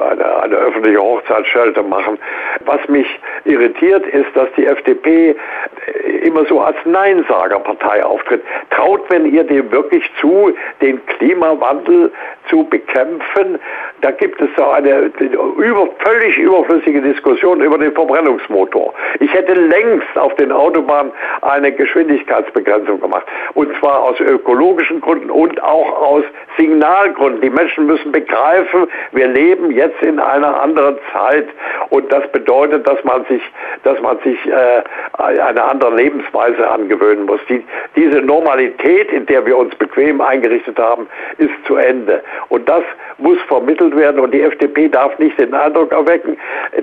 eine, 0.00 0.42
eine 0.42 0.54
öffentliche 0.54 0.98
Hochzeitsschelte 0.98 1.82
machen. 1.82 2.18
Was 2.66 2.86
mich 2.88 3.06
irritiert, 3.44 4.06
ist, 4.06 4.34
dass 4.34 4.48
die 4.56 4.66
FDP 4.66 5.36
immer 6.22 6.44
so 6.46 6.60
als 6.60 6.76
Neinsagerpartei 6.84 8.04
auftritt. 8.04 8.42
Traut, 8.70 9.02
wenn 9.10 9.26
ihr 9.26 9.44
dem 9.44 9.70
wirklich 9.70 10.10
zu, 10.20 10.54
den 10.80 11.04
Klimawandel 11.06 12.10
zu 12.48 12.64
bekämpfen? 12.64 13.58
Da 14.00 14.10
gibt 14.10 14.40
es 14.40 14.48
so 14.56 14.64
eine 14.64 15.10
über, 15.58 15.88
völlig 15.98 16.38
überflüssige 16.38 17.00
Diskussion 17.00 17.60
über 17.60 17.78
den 17.78 17.92
Verbrennungsmotor. 17.92 18.94
Ich 19.20 19.32
hätte 19.32 19.54
längst 19.54 20.16
auf 20.16 20.34
den 20.36 20.52
Autobahnen 20.52 21.12
eine 21.42 21.72
Geschwindigkeitsbegrenzung 21.72 23.00
gemacht. 23.00 23.26
Und 23.54 23.74
zwar 23.78 24.02
aus 24.02 24.20
ökologischen 24.20 25.00
Gründen 25.00 25.30
und 25.30 25.62
auch 25.62 26.00
aus 26.00 26.24
Signalgründen. 26.56 27.40
Die 27.40 27.50
Menschen 27.50 27.86
müssen 27.86 28.12
begreifen, 28.12 28.86
wir 29.12 29.28
leben 29.28 29.70
jetzt 29.70 30.02
in 30.02 30.18
einer 30.18 30.60
anderen 30.60 30.96
Zeit. 31.12 31.48
Und 31.90 32.10
das 32.12 32.26
bedeutet, 32.32 32.53
dass 32.62 33.02
man 33.04 33.24
sich, 33.26 33.42
dass 33.82 34.00
man 34.00 34.18
sich 34.20 34.38
äh, 34.46 34.82
eine 35.18 35.62
andere 35.62 35.94
Lebensweise 35.94 36.68
angewöhnen 36.68 37.26
muss. 37.26 37.40
Die, 37.48 37.64
diese 37.96 38.20
Normalität, 38.20 39.10
in 39.10 39.26
der 39.26 39.44
wir 39.44 39.56
uns 39.56 39.74
bequem 39.76 40.20
eingerichtet 40.20 40.78
haben, 40.78 41.08
ist 41.38 41.52
zu 41.66 41.76
Ende. 41.76 42.22
Und 42.48 42.68
das 42.68 42.82
muss 43.18 43.38
vermittelt 43.48 43.96
werden 43.96 44.20
und 44.20 44.32
die 44.32 44.42
FDP 44.42 44.88
darf 44.88 45.18
nicht 45.18 45.38
den 45.38 45.54
Eindruck 45.54 45.92
erwecken, 45.92 46.36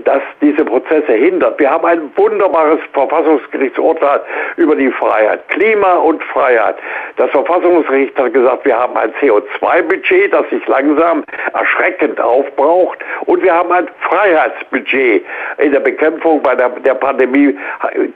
dass 0.05 0.21
diese 0.41 0.63
Prozesse 0.63 1.13
hindert. 1.13 1.59
Wir 1.59 1.71
haben 1.71 1.85
ein 1.85 2.11
wunderbares 2.15 2.79
Verfassungsgerichtsurteil 2.93 4.21
über 4.57 4.75
die 4.75 4.91
Freiheit. 4.91 5.47
Klima 5.49 5.95
und 5.95 6.23
Freiheit. 6.23 6.75
Das 7.17 7.29
Verfassungsgericht 7.31 8.17
hat 8.17 8.33
gesagt, 8.33 8.65
wir 8.65 8.77
haben 8.77 8.95
ein 8.95 9.11
CO2-Budget, 9.21 10.33
das 10.33 10.49
sich 10.49 10.65
langsam 10.67 11.23
erschreckend 11.53 12.19
aufbraucht 12.19 12.99
und 13.25 13.43
wir 13.43 13.53
haben 13.53 13.71
ein 13.71 13.87
Freiheitsbudget. 14.01 15.25
In 15.61 15.71
der 15.71 15.79
Bekämpfung 15.79 16.41
bei 16.41 16.55
der, 16.55 16.69
der 16.69 16.95
Pandemie 16.95 17.55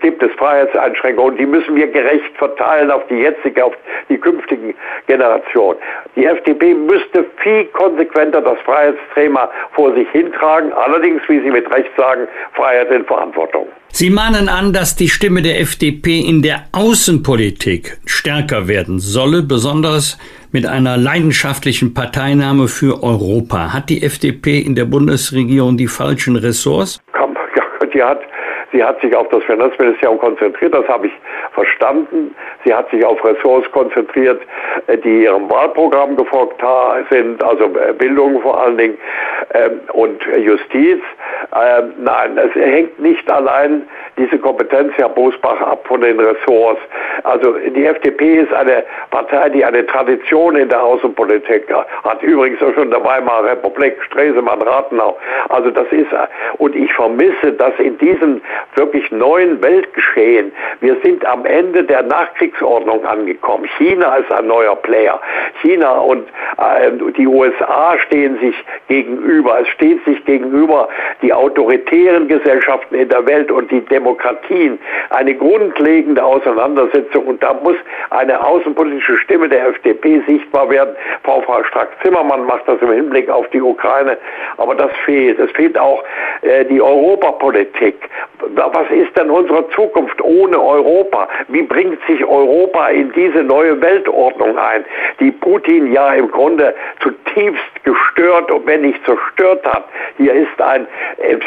gibt 0.02 0.24
es 0.24 0.32
Freiheitseinschränkungen, 0.34 1.38
die 1.38 1.46
müssen 1.46 1.76
wir 1.76 1.88
gerecht 1.88 2.36
verteilen 2.38 2.90
auf 2.90 3.06
die 3.08 3.16
jetzige, 3.16 3.66
auf 3.66 3.74
die 4.10 4.18
künftigen 4.18 4.74
Generationen. 5.06 5.78
Die 6.16 6.26
FDP 6.26 6.74
müsste 6.74 7.26
viel 7.44 7.66
konsequenter 7.66 8.42
das 8.42 8.58
Freiheitsthema 8.66 9.50
vor 9.74 9.94
sich 9.94 10.10
hintragen, 10.10 10.74
allerdings, 10.74 11.22
wie 11.28 11.40
Sie 11.42 11.52
mit 11.52 11.70
Recht 11.72 11.92
sagen, 11.96 12.28
Freiheit 12.54 12.90
in 12.90 13.06
Verantwortung. 13.06 13.68
Sie 13.90 14.10
mahnen 14.10 14.50
an, 14.50 14.74
dass 14.74 14.96
die 14.96 15.08
Stimme 15.08 15.42
der 15.42 15.62
FDP 15.62 16.20
in 16.20 16.42
der 16.42 16.64
Außenpolitik 16.74 17.98
stärker 18.06 18.68
werden 18.68 19.00
solle, 19.00 19.42
besonders 19.42 20.18
mit 20.52 20.66
einer 20.66 20.98
leidenschaftlichen 20.98 21.94
Parteinahme 21.94 22.68
für 22.68 23.04
Europa. 23.04 23.72
Hat 23.72 23.90
die 23.90 24.04
FDP 24.04 24.60
in 24.60 24.76
der 24.76 24.86
Bundesregierung 24.86 25.78
die 25.78 25.88
falschen 25.88 26.36
Ressorts? 26.36 27.00
Ja, 27.14 27.26
die 27.96 28.04
hat 28.04 28.22
Sie 28.72 28.84
hat 28.84 29.00
sich 29.00 29.16
auf 29.16 29.30
das 29.30 29.44
Finanzministerium 29.44 30.20
konzentriert, 30.20 30.74
das 30.74 30.88
habe 30.88 31.08
ich 31.08 31.14
verstanden. 31.56 32.36
Sie 32.64 32.74
hat 32.74 32.90
sich 32.92 33.04
auf 33.04 33.24
Ressorts 33.26 33.70
konzentriert, 33.72 34.42
äh, 34.88 34.98
die 34.98 35.24
ihrem 35.24 35.50
Wahlprogramm 35.50 36.16
gefolgt 36.16 36.62
sind, 37.10 37.44
also 37.44 37.66
äh, 37.66 37.94
Bildung 37.94 38.42
vor 38.42 38.62
allen 38.62 38.78
Dingen 38.78 38.98
ähm, 39.54 39.80
und 39.94 40.24
Justiz. 40.38 41.02
Ähm, 41.56 41.94
nein, 42.00 42.38
es 42.38 42.54
hängt 42.54 43.00
nicht 43.00 43.30
allein 43.32 43.88
diese 44.18 44.38
Kompetenz, 44.38 44.94
Herr 44.96 45.10
Bosbach, 45.10 45.60
ab 45.62 45.86
von 45.88 46.02
den 46.02 46.20
Ressorts. 46.20 46.82
Also 47.24 47.54
die 47.54 47.86
FDP 47.86 48.42
ist 48.42 48.54
eine 48.54 48.84
Partei, 49.12 49.50
die 49.50 49.64
eine 49.64 49.86
Tradition 49.86 50.56
in 50.56 50.70
der 50.70 50.82
Außenpolitik 50.82 51.72
hat. 52.04 52.22
Übrigens 52.24 52.62
auch 52.62 52.74
schon 52.74 52.92
der 52.92 53.04
Weimarer 53.04 53.52
Republik, 53.52 53.98
Stresemann, 54.04 54.62
Rathenau. 54.62 55.18
Also 55.50 55.70
das 55.70 55.88
ist, 55.92 56.08
und 56.58 56.76
ich 56.76 56.92
vermisse, 56.94 57.54
dass 57.54 57.74
in 57.80 57.98
diesem 57.98 58.42
wirklich 58.76 59.12
neuen 59.12 59.62
Weltgeschehen, 59.62 60.52
wir 60.82 60.98
sind 61.04 61.26
am 61.26 61.45
Ende 61.46 61.84
der 61.84 62.04
Nachkriegsordnung 62.04 63.06
angekommen. 63.06 63.66
China 63.78 64.16
ist 64.18 64.32
ein 64.32 64.48
neuer 64.48 64.76
Player. 64.76 65.20
China 65.62 66.00
und 66.00 66.28
äh, 66.58 67.12
die 67.18 67.28
USA 67.28 67.96
stehen 68.06 68.38
sich 68.40 68.56
gegenüber. 68.88 69.60
Es 69.62 69.68
steht 69.70 70.04
sich 70.06 70.24
gegenüber 70.26 70.90
die 71.22 71.34
autoritären 71.34 72.28
Gesellschaften 72.28 72.96
in 72.96 73.10
der 73.10 73.26
Welt 73.26 73.52
und 73.52 73.72
die 73.72 73.82
Demokratien. 73.82 74.80
Eine 75.10 75.34
grundlegende 75.36 76.24
Auseinandersetzung 76.24 77.26
und 77.26 77.44
da 77.44 77.54
muss 77.54 77.76
eine 78.10 78.44
außenpolitische 78.46 79.18
Stimme 79.18 79.50
der 79.50 79.68
FDP 79.68 80.22
sichtbar 80.28 80.70
werden. 80.70 80.96
Frau 81.24 81.42
Frau 81.42 81.64
Strack-Zimmermann 81.64 82.46
macht 82.46 82.68
das 82.68 82.82
im 82.82 82.92
Hinblick 82.92 83.30
auf 83.30 83.48
die 83.50 83.62
Ukraine, 83.62 84.18
aber 84.58 84.76
das 84.76 84.92
fehlt. 85.06 85.40
Es 85.40 85.52
fehlt 85.52 85.78
auch 85.78 86.04
äh, 86.42 86.66
die 86.66 86.82
Europapolitik. 86.82 87.96
Was 88.56 88.90
ist 88.92 89.18
denn 89.18 89.30
unsere 89.30 89.68
Zukunft 89.70 90.22
ohne 90.22 90.62
Europa? 90.62 91.28
Wie 91.48 91.62
bringt 91.62 92.00
sich 92.08 92.24
Europa 92.24 92.90
in 92.90 93.12
diese 93.14 93.44
neue 93.44 93.80
Weltordnung 93.82 94.58
ein, 94.58 94.86
die 95.20 95.32
Putin 95.32 95.92
ja 95.92 96.14
im 96.14 96.30
Grunde 96.32 96.74
zutiefst 97.02 97.84
gestört 97.84 98.52
und 98.52 98.66
wenn 98.68 98.82
nicht 98.82 99.04
zerstört 99.06 99.66
hat? 99.66 99.86
Hier 100.18 100.34
ist 100.34 100.62
ein 100.62 100.88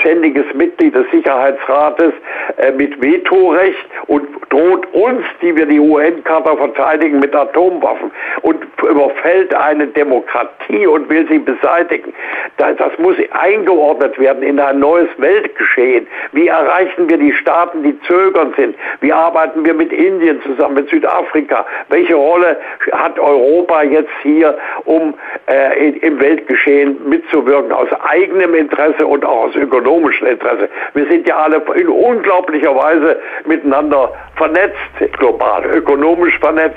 ständiges 0.00 0.44
Mitglied 0.54 0.94
des 0.94 1.10
Sicherheitsrates 1.10 2.12
äh, 2.58 2.72
mit 2.72 3.00
Vetorecht 3.02 3.86
und 4.06 4.26
droht 4.50 4.86
uns, 4.92 5.24
die 5.42 5.54
wir 5.56 5.66
die 5.66 5.80
UN-Charta 5.80 6.56
verteidigen, 6.56 7.20
mit 7.20 7.34
Atomwaffen 7.34 8.10
und 8.42 8.64
überfällt 8.82 9.54
eine 9.54 9.86
Demokratie 9.86 10.86
und 10.86 11.08
will 11.08 11.26
sie 11.28 11.38
beseitigen. 11.38 12.12
Das, 12.56 12.76
muss 12.98 13.16
eingeordnet 13.30 14.18
werden 14.18 14.42
in 14.42 14.58
ein 14.58 14.80
neues 14.80 15.08
Weltgeschehen. 15.18 16.06
Wie 16.32 16.48
erreichen 16.48 17.08
wir 17.08 17.16
die 17.16 17.32
Staaten, 17.32 17.82
die 17.82 17.98
zögern 18.02 18.52
sind? 18.56 18.74
Wie 19.00 19.12
arbeiten 19.12 19.64
wir 19.64 19.77
mit 19.78 19.92
Indien 19.92 20.42
zusammen, 20.42 20.74
mit 20.74 20.90
Südafrika? 20.90 21.64
Welche 21.88 22.14
Rolle 22.14 22.58
hat 22.92 23.18
Europa 23.18 23.82
jetzt 23.82 24.10
hier, 24.22 24.58
um 24.84 25.14
äh, 25.46 25.88
im 26.00 26.20
Weltgeschehen 26.20 26.98
mitzuwirken, 27.08 27.72
aus 27.72 27.88
eigenem 28.02 28.54
Interesse 28.54 29.06
und 29.06 29.24
auch 29.24 29.44
aus 29.46 29.56
ökonomischem 29.56 30.26
Interesse? 30.26 30.68
Wir 30.92 31.06
sind 31.06 31.26
ja 31.26 31.36
alle 31.36 31.62
in 31.76 31.88
unglaublicher 31.88 32.74
Weise 32.74 33.18
miteinander 33.46 34.12
vernetzt, 34.36 34.76
global, 35.18 35.64
ökonomisch 35.64 36.38
vernetzt. 36.38 36.76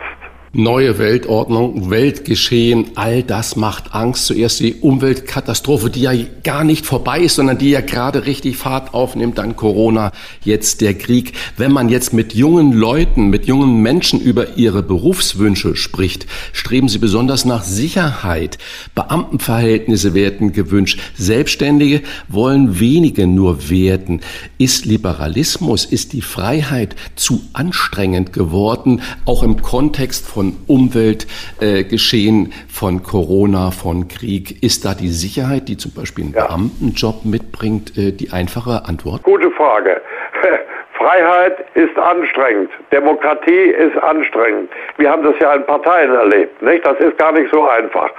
Neue 0.54 0.98
Weltordnung, 0.98 1.92
Weltgeschehen, 1.92 2.88
all 2.96 3.24
das 3.24 3.56
macht 3.56 3.96
Angst. 3.96 4.26
Zuerst 4.26 4.60
die 4.60 4.74
Umweltkatastrophe, 4.74 5.90
die 5.90 6.02
ja 6.02 6.12
gar 6.44 6.66
nicht 6.66 6.86
vorbei 6.86 7.22
ist, 7.22 7.36
sondern 7.36 7.58
die 7.58 7.70
ja 7.70 7.80
gerade 7.80 8.26
richtig 8.26 8.58
Fahrt 8.58 8.94
aufnimmt, 8.94 9.38
dann 9.38 9.56
Corona, 9.56 10.12
jetzt 10.44 10.82
der 10.82 10.94
Krieg. 10.96 11.32
Wenn 11.56 11.72
man 11.72 11.88
jetzt 11.88 12.12
mit 12.12 12.34
jungen 12.34 12.74
Leuten, 12.74 13.30
mit 13.30 13.46
jungen 13.46 13.82
Menschen 13.82 14.20
über 14.20 14.58
ihre 14.58 14.84
Berufswünsche 14.84 15.78
spricht, 15.78 16.26
streben 16.52 16.90
sie 16.90 17.00
besonders 17.00 17.46
nach 17.46 17.64
Sicherheit. 17.64 18.58
Beamtenverhältnisse 18.94 20.14
werden 20.14 20.52
gewünscht. 20.52 21.00
Selbstständige 21.16 22.02
wollen 22.28 22.78
wenige 22.78 23.26
nur 23.26 23.70
werden. 23.70 24.20
Ist 24.58 24.86
Liberalismus, 24.86 25.86
ist 25.86 26.12
die 26.12 26.22
Freiheit 26.22 26.98
zu 27.16 27.42
anstrengend 27.54 28.34
geworden, 28.34 29.00
auch 29.24 29.44
im 29.44 29.62
Kontext 29.62 30.26
von 30.26 30.41
von 30.42 30.54
Umweltgeschehen, 30.68 32.48
äh, 32.48 32.54
von 32.68 33.04
Corona, 33.04 33.70
von 33.70 34.08
Krieg. 34.08 34.64
Ist 34.64 34.86
da 34.86 34.96
die 34.96 35.10
Sicherheit, 35.10 35.68
die 35.68 35.78
zum 35.78 35.94
Beispiel 35.94 36.26
einen 36.26 36.34
ja. 36.34 36.48
Beamtenjob 36.48 37.26
mitbringt, 37.26 37.96
äh, 37.96 38.12
die 38.12 38.32
einfache 38.32 38.86
Antwort? 38.86 39.22
Gute 39.22 39.52
Frage. 39.52 40.02
Freiheit 40.98 41.66
ist 41.76 41.98
anstrengend, 41.98 42.70
Demokratie 42.92 43.70
ist 43.86 43.98
anstrengend. 43.98 44.70
Wir 44.98 45.12
haben 45.12 45.24
das 45.24 45.34
ja 45.40 45.54
in 45.54 45.66
Parteien 45.66 46.14
erlebt, 46.14 46.62
nicht? 46.62 46.86
Das 46.86 47.00
ist 47.00 47.18
gar 47.18 47.32
nicht 47.32 47.52
so 47.52 47.68
einfach. 47.68 48.10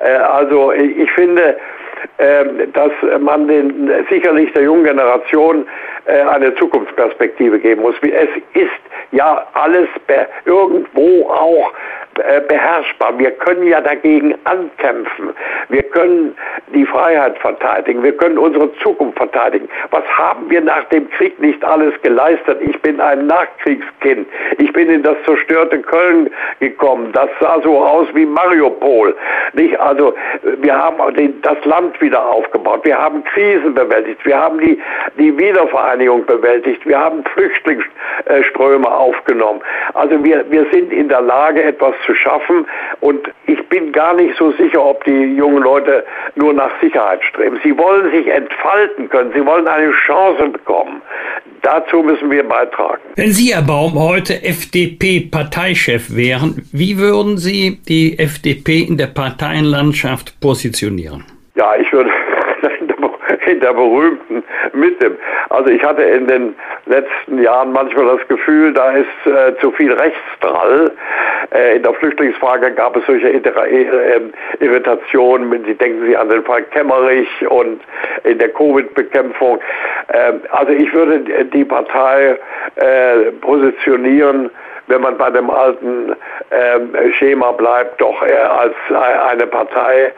Äh, 0.00 0.10
also 0.10 0.72
ich 0.72 1.10
finde, 1.12 1.56
ähm, 2.18 2.72
dass 2.72 2.92
man 3.20 3.46
den, 3.46 3.90
sicherlich 4.10 4.52
der 4.52 4.62
jungen 4.64 4.84
Generation 4.84 5.66
eine 6.08 6.54
Zukunftsperspektive 6.54 7.58
geben 7.58 7.82
muss. 7.82 7.94
Es 8.02 8.28
ist 8.54 8.70
ja 9.12 9.46
alles 9.54 9.88
irgendwo 10.44 11.28
auch 11.28 11.72
äh, 12.18 12.40
beherrschbar. 12.40 13.16
Wir 13.18 13.30
können 13.30 13.66
ja 13.66 13.80
dagegen 13.80 14.34
ankämpfen. 14.44 15.30
Wir 15.68 15.82
können 15.84 16.36
die 16.74 16.84
Freiheit 16.84 17.38
verteidigen. 17.38 18.02
Wir 18.02 18.16
können 18.16 18.38
unsere 18.38 18.72
Zukunft 18.78 19.18
verteidigen. 19.18 19.68
Was 19.90 20.04
haben 20.16 20.50
wir 20.50 20.60
nach 20.60 20.84
dem 20.84 21.08
Krieg 21.10 21.38
nicht 21.38 21.62
alles 21.64 21.94
geleistet? 22.02 22.58
Ich 22.60 22.80
bin 22.82 23.00
ein 23.00 23.26
Nachkriegskind. 23.26 24.26
Ich 24.58 24.72
bin 24.72 24.90
in 24.90 25.02
das 25.02 25.16
zerstörte 25.26 25.80
Köln 25.80 26.30
gekommen. 26.58 27.12
Das 27.12 27.28
sah 27.40 27.60
so 27.62 27.78
aus 27.78 28.08
wie 28.14 28.26
Mariupol. 28.26 29.14
Nicht? 29.52 29.78
Also 29.78 30.14
wir 30.42 30.76
haben 30.76 30.98
das 31.42 31.64
Land 31.64 32.00
wieder 32.00 32.26
aufgebaut. 32.26 32.84
Wir 32.84 32.98
haben 32.98 33.22
Krisen 33.24 33.74
bewältigt. 33.74 34.24
Wir 34.24 34.38
haben 34.38 34.58
die, 34.58 34.80
die 35.18 35.36
Wiedervereinigung 35.38 35.97
bewältigt. 36.26 36.86
Wir 36.86 36.98
haben 36.98 37.24
Flüchtlingsströme 37.34 38.90
aufgenommen. 38.90 39.60
Also 39.94 40.22
wir, 40.24 40.44
wir 40.50 40.66
sind 40.72 40.92
in 40.92 41.08
der 41.08 41.20
Lage, 41.20 41.62
etwas 41.62 41.94
zu 42.06 42.14
schaffen. 42.14 42.66
Und 43.00 43.28
ich 43.46 43.66
bin 43.68 43.92
gar 43.92 44.14
nicht 44.14 44.36
so 44.38 44.52
sicher, 44.52 44.84
ob 44.84 45.04
die 45.04 45.34
jungen 45.34 45.62
Leute 45.62 46.04
nur 46.34 46.52
nach 46.52 46.70
Sicherheit 46.80 47.22
streben. 47.24 47.58
Sie 47.62 47.76
wollen 47.76 48.10
sich 48.10 48.26
entfalten 48.28 49.08
können. 49.08 49.32
Sie 49.34 49.44
wollen 49.44 49.66
eine 49.66 49.90
Chance 50.06 50.48
bekommen. 50.48 51.02
Dazu 51.62 52.02
müssen 52.02 52.30
wir 52.30 52.44
beitragen. 52.44 53.00
Wenn 53.16 53.32
Sie, 53.32 53.52
Herr 53.52 53.62
Baum, 53.62 53.98
heute 53.98 54.42
FDP-Parteichef 54.42 56.14
wären, 56.14 56.62
wie 56.72 56.98
würden 56.98 57.36
Sie 57.36 57.80
die 57.88 58.18
FDP 58.18 58.82
in 58.82 58.96
der 58.96 59.08
Parteienlandschaft 59.08 60.40
positionieren? 60.40 61.24
Ja, 61.56 61.74
ich 61.74 61.92
würde 61.92 62.10
in 63.48 63.60
der 63.60 63.72
berühmten 63.72 64.44
Mitte. 64.72 65.16
Also 65.48 65.70
ich 65.70 65.82
hatte 65.82 66.02
in 66.02 66.26
den 66.26 66.54
letzten 66.86 67.42
Jahren 67.42 67.72
manchmal 67.72 68.16
das 68.18 68.28
Gefühl, 68.28 68.72
da 68.72 68.90
ist 68.92 69.06
äh, 69.26 69.56
zu 69.60 69.72
viel 69.72 69.92
Rechtsdrall. 69.92 70.92
Äh, 71.54 71.76
in 71.76 71.82
der 71.82 71.94
Flüchtlingsfrage 71.94 72.72
gab 72.72 72.96
es 72.96 73.06
solche 73.06 73.30
äh, 73.30 74.20
Irritationen. 74.60 75.64
Sie 75.64 75.74
denken 75.74 76.06
Sie 76.06 76.16
an 76.16 76.28
den 76.28 76.44
Fall 76.44 76.62
Kemmerich 76.64 77.28
und 77.48 77.80
in 78.24 78.38
der 78.38 78.50
Covid-Bekämpfung. 78.50 79.60
Ähm, 80.12 80.40
also 80.50 80.72
ich 80.72 80.92
würde 80.92 81.20
die 81.44 81.64
Partei 81.64 82.38
äh, 82.76 83.32
positionieren, 83.40 84.50
wenn 84.88 85.00
man 85.00 85.16
bei 85.16 85.30
dem 85.30 85.50
alten 85.50 86.14
ähm, 86.50 87.12
Schema 87.12 87.52
bleibt, 87.52 88.00
doch 88.00 88.22
eher 88.22 88.50
als 88.58 88.74
eine 88.90 89.46
Partei 89.46 90.12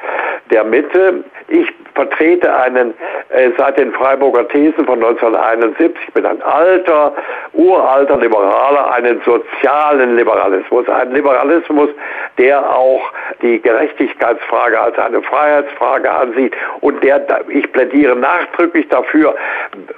der 0.51 0.65
Mitte. 0.65 1.25
Ich 1.49 1.69
vertrete 1.95 2.55
einen 2.55 2.95
äh, 3.31 3.51
seit 3.57 3.79
den 3.79 3.93
Freiburger 3.93 4.47
Thesen 4.49 4.85
von 4.85 5.03
1971, 5.03 5.97
ich 6.09 6.15
bin 6.15 6.27
ein 6.27 6.43
alter, 6.43 7.15
uralter 7.53 8.17
Liberaler, 8.17 8.93
einen 8.93 9.21
sozialen 9.25 10.17
Liberalismus, 10.17 10.89
einen 10.89 11.13
Liberalismus, 11.13 11.91
der 12.39 12.59
auch 12.75 13.03
die 13.43 13.61
Gerechtigkeitsfrage 13.61 14.81
als 14.81 14.99
eine 14.99 15.23
Freiheitsfrage 15.23 16.11
ansieht 16.11 16.55
und 16.81 17.03
der, 17.05 17.25
ich 17.49 17.71
plädiere 17.73 18.17
nachdrücklich 18.17 18.89
dafür, 18.89 19.35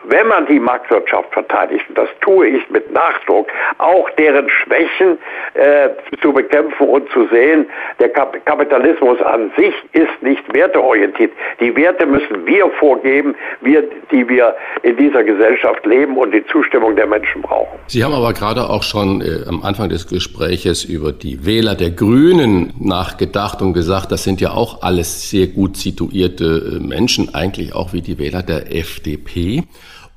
wenn 0.05 0.29
man 0.29 0.47
die 0.47 0.61
Marktwirtschaft 0.61 1.33
verteidigt, 1.33 1.85
und 1.89 1.99
das 1.99 2.09
tue 2.21 2.49
ich 2.49 2.71
mit 2.71 2.93
Nachdruck, 2.93 3.49
auch 3.79 4.09
deren 4.11 4.49
Schwächen 4.49 5.19
äh, 5.55 5.91
zu 6.21 6.33
bekämpfen 6.33 6.89
und 6.89 7.09
zu 7.11 7.27
sehen, 7.29 7.69
der 8.01 8.09
Kap 8.11 8.33
Kapitalismus 8.45 9.21
an 9.23 9.53
sich 9.57 9.75
ist 9.93 10.23
nicht 10.23 10.53
werteorientiert. 10.55 11.33
Die 11.61 11.75
Werte 11.77 11.92
müssen 12.07 12.47
wir 12.47 12.71
vorgeben, 12.79 13.35
wir, 13.61 13.83
die 14.11 14.29
wir 14.29 14.55
in 14.83 14.97
dieser 14.97 15.25
Gesellschaft 15.25 15.85
leben 15.87 16.17
und 16.17 16.33
die 16.33 16.45
Zustimmung 16.47 16.97
der 16.97 17.07
Menschen 17.07 17.43
brauchen. 17.43 17.79
Sie 17.87 18.05
haben 18.05 18.15
aber 18.15 18.33
gerade 18.33 18.69
auch 18.69 18.83
schon 18.83 19.21
äh, 19.21 19.47
am 19.49 19.63
Anfang 19.63 19.89
des 19.89 20.07
Gespräches 20.07 20.85
über 20.85 21.13
die 21.13 21.47
Wähler 21.47 21.75
der 21.75 21.91
Grünen 21.91 22.73
nachgedacht 22.79 23.63
und 23.63 23.73
gesagt, 23.73 24.13
das 24.13 24.25
sind 24.25 24.41
ja 24.41 24.53
auch 24.53 24.83
alles 24.83 25.31
sehr 25.31 25.47
gut 25.49 25.77
situierte 25.77 26.79
äh, 26.79 26.81
Menschen, 26.81 27.35
eigentlich 27.35 27.75
auch 27.75 27.93
wie 27.93 28.01
die 28.01 28.19
Wähler 28.19 28.43
der 28.43 28.75
FDP. 28.75 29.65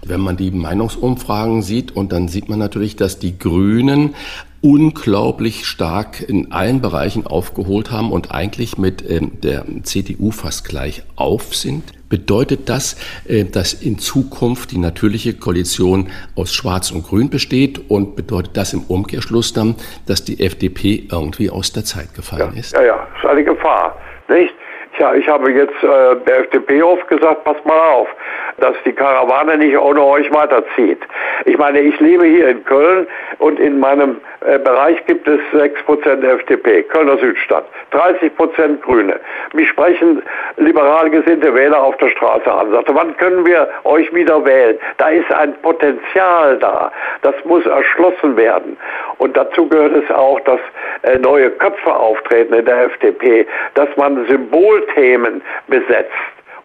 Wenn 0.06 0.20
man 0.20 0.38
die 0.38 0.52
Meinungsumfragen 0.52 1.62
sieht, 1.64 1.96
und 1.96 2.12
dann 2.12 2.28
sieht 2.28 2.48
man 2.48 2.60
natürlich, 2.60 2.96
dass 2.96 3.18
die 3.18 3.40
Grünen 3.40 4.14
unglaublich 4.62 5.66
stark 5.66 6.28
in 6.28 6.52
allen 6.52 6.82
Bereichen 6.82 7.28
aufgeholt 7.28 7.92
haben 7.92 8.12
und 8.12 8.32
eigentlich 8.34 8.78
mit 8.78 9.08
ähm, 9.10 9.40
der 9.42 9.66
CDU 9.84 10.32
fast 10.32 10.68
gleich 10.68 11.04
auf 11.16 11.56
sind. 11.56 11.84
Bedeutet 12.10 12.70
das, 12.70 12.96
äh, 13.28 13.46
dass 13.46 13.74
in 13.74 14.00
Zukunft 14.00 14.72
die 14.72 14.78
natürliche 14.78 15.34
Koalition 15.34 16.10
aus 16.36 16.54
Schwarz 16.54 16.92
und 16.92 17.04
Grün 17.04 17.30
besteht 17.30 17.90
und 17.90 18.16
bedeutet 18.16 18.58
das 18.58 18.74
im 18.74 18.84
Umkehrschluss 18.88 19.54
dann, 19.54 19.76
dass 20.08 20.24
die 20.24 20.44
FDP 20.44 21.08
irgendwie 21.12 21.50
aus 21.50 21.74
der 21.74 21.84
Zeit 21.84 22.14
gefallen 22.16 22.52
ja, 22.54 22.60
ist? 22.60 22.74
Ja, 22.74 22.84
ja, 22.84 23.08
ist 23.18 23.26
eine 23.26 23.44
Gefahr. 23.44 23.98
Nicht? 24.30 24.54
Ja, 25.00 25.14
ich 25.14 25.28
habe 25.28 25.52
jetzt 25.52 25.84
äh, 25.84 26.16
der 26.26 26.40
FDP 26.46 26.82
oft 26.82 27.08
gesagt, 27.10 27.44
pass 27.44 27.58
mal 27.66 27.80
auf, 27.80 28.08
dass 28.58 28.76
die 28.86 28.94
Karawane 28.94 29.58
nicht 29.58 29.78
ohne 29.78 30.04
euch 30.04 30.32
weiterzieht. 30.34 31.00
Ich 31.46 31.58
meine, 31.58 31.80
ich 31.80 32.00
lebe 32.00 32.26
hier 32.26 32.50
in 32.50 32.64
Köln 32.64 33.08
und 33.40 33.60
in 33.60 33.80
meinem 33.80 34.22
äh, 34.42 34.60
Bereich 34.60 35.04
gibt 35.06 35.28
es 35.28 35.40
6% 35.54 36.24
FDP, 36.24 36.84
Kölner 36.84 37.18
Südstadt, 37.18 37.66
30% 37.92 38.82
Grüne. 38.82 39.20
Mich 39.54 39.68
sprechen 39.70 40.22
liberal 40.58 41.10
gesinnte 41.10 41.54
Wähler 41.54 41.82
auf 41.82 41.98
der 41.98 42.10
Straße 42.10 42.52
an, 42.52 42.72
sagte, 42.72 42.96
wann 42.96 43.16
können 43.18 43.46
wir 43.46 43.68
euch 43.84 44.14
wieder 44.14 44.44
wählen? 44.46 44.78
Da 44.98 45.10
ist 45.10 45.32
ein 45.34 45.54
Potenzial 45.62 46.58
da, 46.60 46.92
das 47.22 47.36
muss 47.46 47.66
erschlossen 47.66 48.38
werden. 48.38 48.78
Und 49.18 49.36
dazu 49.36 49.68
gehört 49.68 49.96
es 49.96 50.12
auch, 50.12 50.40
dass 50.42 50.60
äh, 51.04 51.18
neue 51.18 51.52
Köpfe 51.52 51.94
auftreten 51.94 52.54
in 52.54 52.66
der 52.66 52.86
FDP, 52.86 53.46
dass 53.74 53.90
man 53.98 54.26
Symbolthemen 54.28 55.42
besetzt 55.68 56.12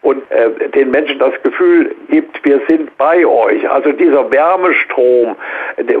und 0.01 0.23
äh, 0.31 0.69
den 0.69 0.89
Menschen 0.89 1.19
das 1.19 1.33
Gefühl 1.43 1.95
gibt, 2.09 2.43
wir 2.43 2.59
sind 2.67 2.95
bei 2.97 3.25
euch. 3.25 3.69
Also 3.69 3.91
dieser 3.91 4.31
Wärmestrom, 4.31 5.35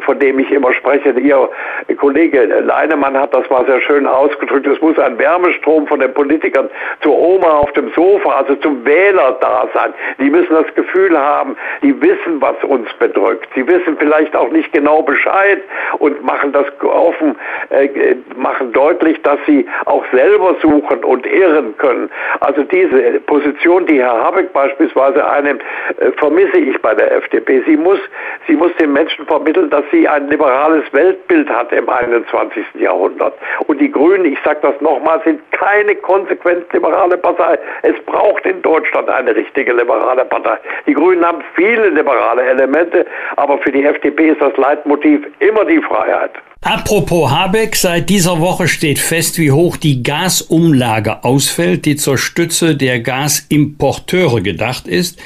von 0.01 0.19
dem 0.19 0.39
ich 0.39 0.51
immer 0.51 0.73
spreche, 0.73 1.11
Ihr 1.11 1.49
Kollege 1.97 2.45
Leinemann 2.45 3.15
hat 3.15 3.33
das 3.33 3.47
mal 3.49 3.65
sehr 3.65 3.79
schön 3.81 4.07
ausgedrückt, 4.07 4.65
es 4.65 4.81
muss 4.81 4.97
ein 4.97 5.19
Wärmestrom 5.19 5.85
von 5.85 5.99
den 5.99 6.13
Politikern 6.13 6.69
zur 7.01 7.17
Oma 7.17 7.49
auf 7.59 7.71
dem 7.73 7.91
Sofa, 7.93 8.37
also 8.37 8.55
zum 8.55 8.83
Wähler 8.85 9.37
da 9.39 9.67
sein. 9.73 9.93
Die 10.19 10.29
müssen 10.29 10.53
das 10.53 10.73
Gefühl 10.73 11.17
haben, 11.17 11.55
die 11.83 11.99
wissen, 12.01 12.41
was 12.41 12.55
uns 12.63 12.91
bedrückt. 12.97 13.47
Sie 13.55 13.67
wissen 13.67 13.97
vielleicht 13.99 14.35
auch 14.35 14.49
nicht 14.49 14.71
genau 14.73 15.03
Bescheid 15.03 15.61
und 15.99 16.23
machen 16.23 16.51
das 16.53 16.65
offen, 16.81 17.35
äh, 17.69 18.15
machen 18.35 18.71
deutlich, 18.73 19.21
dass 19.21 19.37
sie 19.45 19.67
auch 19.85 20.03
selber 20.11 20.55
suchen 20.61 21.03
und 21.03 21.25
irren 21.27 21.77
können. 21.77 22.09
Also 22.39 22.63
diese 22.63 23.19
Position, 23.27 23.85
die 23.91 24.01
Herr 24.01 24.23
Habeck 24.23 24.53
beispielsweise 24.53 25.27
einnimmt, 25.27 25.61
äh, 25.97 26.11
vermisse 26.13 26.57
ich 26.57 26.81
bei 26.81 26.95
der 26.95 27.11
FDP. 27.11 27.61
Sie 27.65 27.77
muss, 27.77 27.99
sie 28.47 28.55
muss 28.55 28.73
den 28.77 28.93
Menschen 28.93 29.25
vermitteln, 29.25 29.69
dass 29.69 29.83
sie 29.91 30.07
ein 30.07 30.29
liberales 30.29 30.83
Weltbild 30.93 31.49
hat 31.49 31.71
im 31.71 31.89
21. 31.89 32.65
Jahrhundert. 32.75 33.33
Und 33.67 33.79
die 33.79 33.91
Grünen, 33.91 34.25
ich 34.25 34.39
sage 34.43 34.59
das 34.61 34.79
nochmal, 34.81 35.21
sind 35.25 35.39
keine 35.51 35.95
konsequent 35.95 36.71
liberale 36.73 37.17
Partei. 37.17 37.59
Es 37.83 37.99
braucht 38.05 38.45
in 38.45 38.61
Deutschland 38.61 39.09
eine 39.09 39.35
richtige 39.35 39.73
liberale 39.73 40.25
Partei. 40.25 40.57
Die 40.87 40.93
Grünen 40.93 41.25
haben 41.25 41.43
viele 41.55 41.89
liberale 41.89 42.43
Elemente, 42.43 43.05
aber 43.35 43.57
für 43.59 43.71
die 43.71 43.83
FDP 43.83 44.29
ist 44.29 44.41
das 44.41 44.55
Leitmotiv 44.57 45.27
immer 45.39 45.65
die 45.65 45.81
Freiheit. 45.81 46.31
Apropos 46.63 47.31
Habeck, 47.31 47.75
seit 47.75 48.07
dieser 48.11 48.39
Woche 48.39 48.67
steht 48.67 48.99
fest, 48.99 49.39
wie 49.39 49.51
hoch 49.51 49.77
die 49.77 50.03
Gasumlage 50.03 51.23
ausfällt, 51.23 51.85
die 51.85 51.95
zur 51.95 52.19
Stütze 52.19 52.75
der 52.75 52.99
Gasimporteure 52.99 54.41
gedacht 54.41 54.87
ist. 54.87 55.19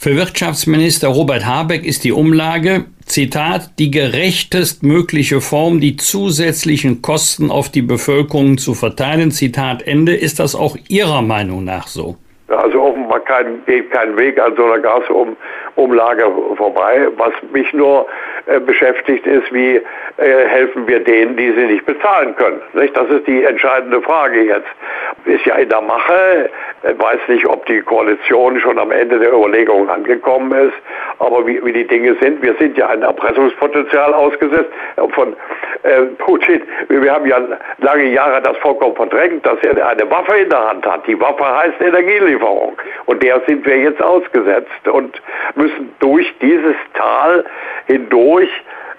Für 0.00 0.16
Wirtschaftsminister 0.16 1.06
Robert 1.06 1.46
Habeck 1.46 1.84
ist 1.84 2.02
die 2.02 2.10
Umlage, 2.10 2.86
Zitat, 3.04 3.78
die 3.78 3.92
gerechtestmögliche 3.92 5.40
Form, 5.40 5.80
die 5.80 5.96
zusätzlichen 5.96 7.02
Kosten 7.02 7.52
auf 7.52 7.68
die 7.68 7.82
Bevölkerung 7.82 8.58
zu 8.58 8.74
verteilen. 8.74 9.30
Zitat 9.30 9.82
Ende. 9.82 10.16
Ist 10.16 10.40
das 10.40 10.56
auch 10.56 10.76
Ihrer 10.88 11.22
Meinung 11.22 11.62
nach 11.62 11.86
so? 11.86 12.16
Also 12.48 12.82
offenbar 12.82 13.20
kein, 13.20 13.64
geht 13.64 13.92
kein 13.92 14.18
Weg 14.18 14.40
an 14.40 14.54
so 14.56 14.64
einer 14.64 14.80
Gasumlage 14.80 15.36
vorbei. 16.56 17.08
Was 17.16 17.32
mich 17.52 17.72
nur 17.72 18.06
äh, 18.46 18.60
beschäftigt 18.60 19.26
ist, 19.26 19.52
wie 19.52 19.76
äh, 19.76 19.82
helfen 20.46 20.86
wir 20.86 21.00
denen, 21.00 21.36
die 21.36 21.52
sie 21.52 21.66
nicht 21.66 21.86
bezahlen 21.86 22.34
können. 22.36 22.60
Nicht? 22.72 22.96
Das 22.96 23.08
ist 23.08 23.26
die 23.26 23.44
entscheidende 23.44 24.00
Frage 24.02 24.42
jetzt. 24.42 24.68
Ist 25.24 25.44
ja 25.46 25.56
in 25.56 25.68
der 25.68 25.80
Mache, 25.80 26.50
ich 26.82 26.98
weiß 26.98 27.20
nicht, 27.28 27.46
ob 27.46 27.64
die 27.66 27.80
Koalition 27.80 28.58
schon 28.60 28.78
am 28.78 28.90
Ende 28.90 29.18
der 29.18 29.32
Überlegungen 29.32 29.88
angekommen 29.90 30.52
ist, 30.52 30.76
aber 31.18 31.46
wie, 31.46 31.64
wie 31.64 31.72
die 31.72 31.86
Dinge 31.86 32.16
sind, 32.20 32.42
wir 32.42 32.54
sind 32.54 32.76
ja 32.78 32.88
ein 32.88 33.02
Erpressungspotenzial 33.02 34.14
ausgesetzt 34.14 34.70
von 35.12 35.36
äh, 35.82 36.02
Putin. 36.18 36.62
Wir 36.88 37.12
haben 37.12 37.26
ja 37.26 37.40
lange 37.78 38.04
Jahre 38.12 38.42
das 38.42 38.56
vollkommen 38.58 38.96
verdrängt, 38.96 39.44
dass 39.46 39.58
er 39.62 39.86
eine 39.86 40.10
Waffe 40.10 40.36
in 40.36 40.50
der 40.50 40.68
Hand 40.68 40.86
hat. 40.86 41.06
Die 41.06 41.18
Waffe 41.20 41.44
heißt 41.44 41.80
Energielieferung. 41.80 42.76
Und 43.06 43.22
der 43.22 43.40
sind 43.46 43.64
wir 43.64 43.78
jetzt 43.78 44.02
ausgesetzt 44.02 44.88
und 44.90 45.20
müssen 45.54 45.69
durch 45.98 46.32
dieses 46.40 46.76
Tal 46.94 47.44
hindurch 47.86 48.50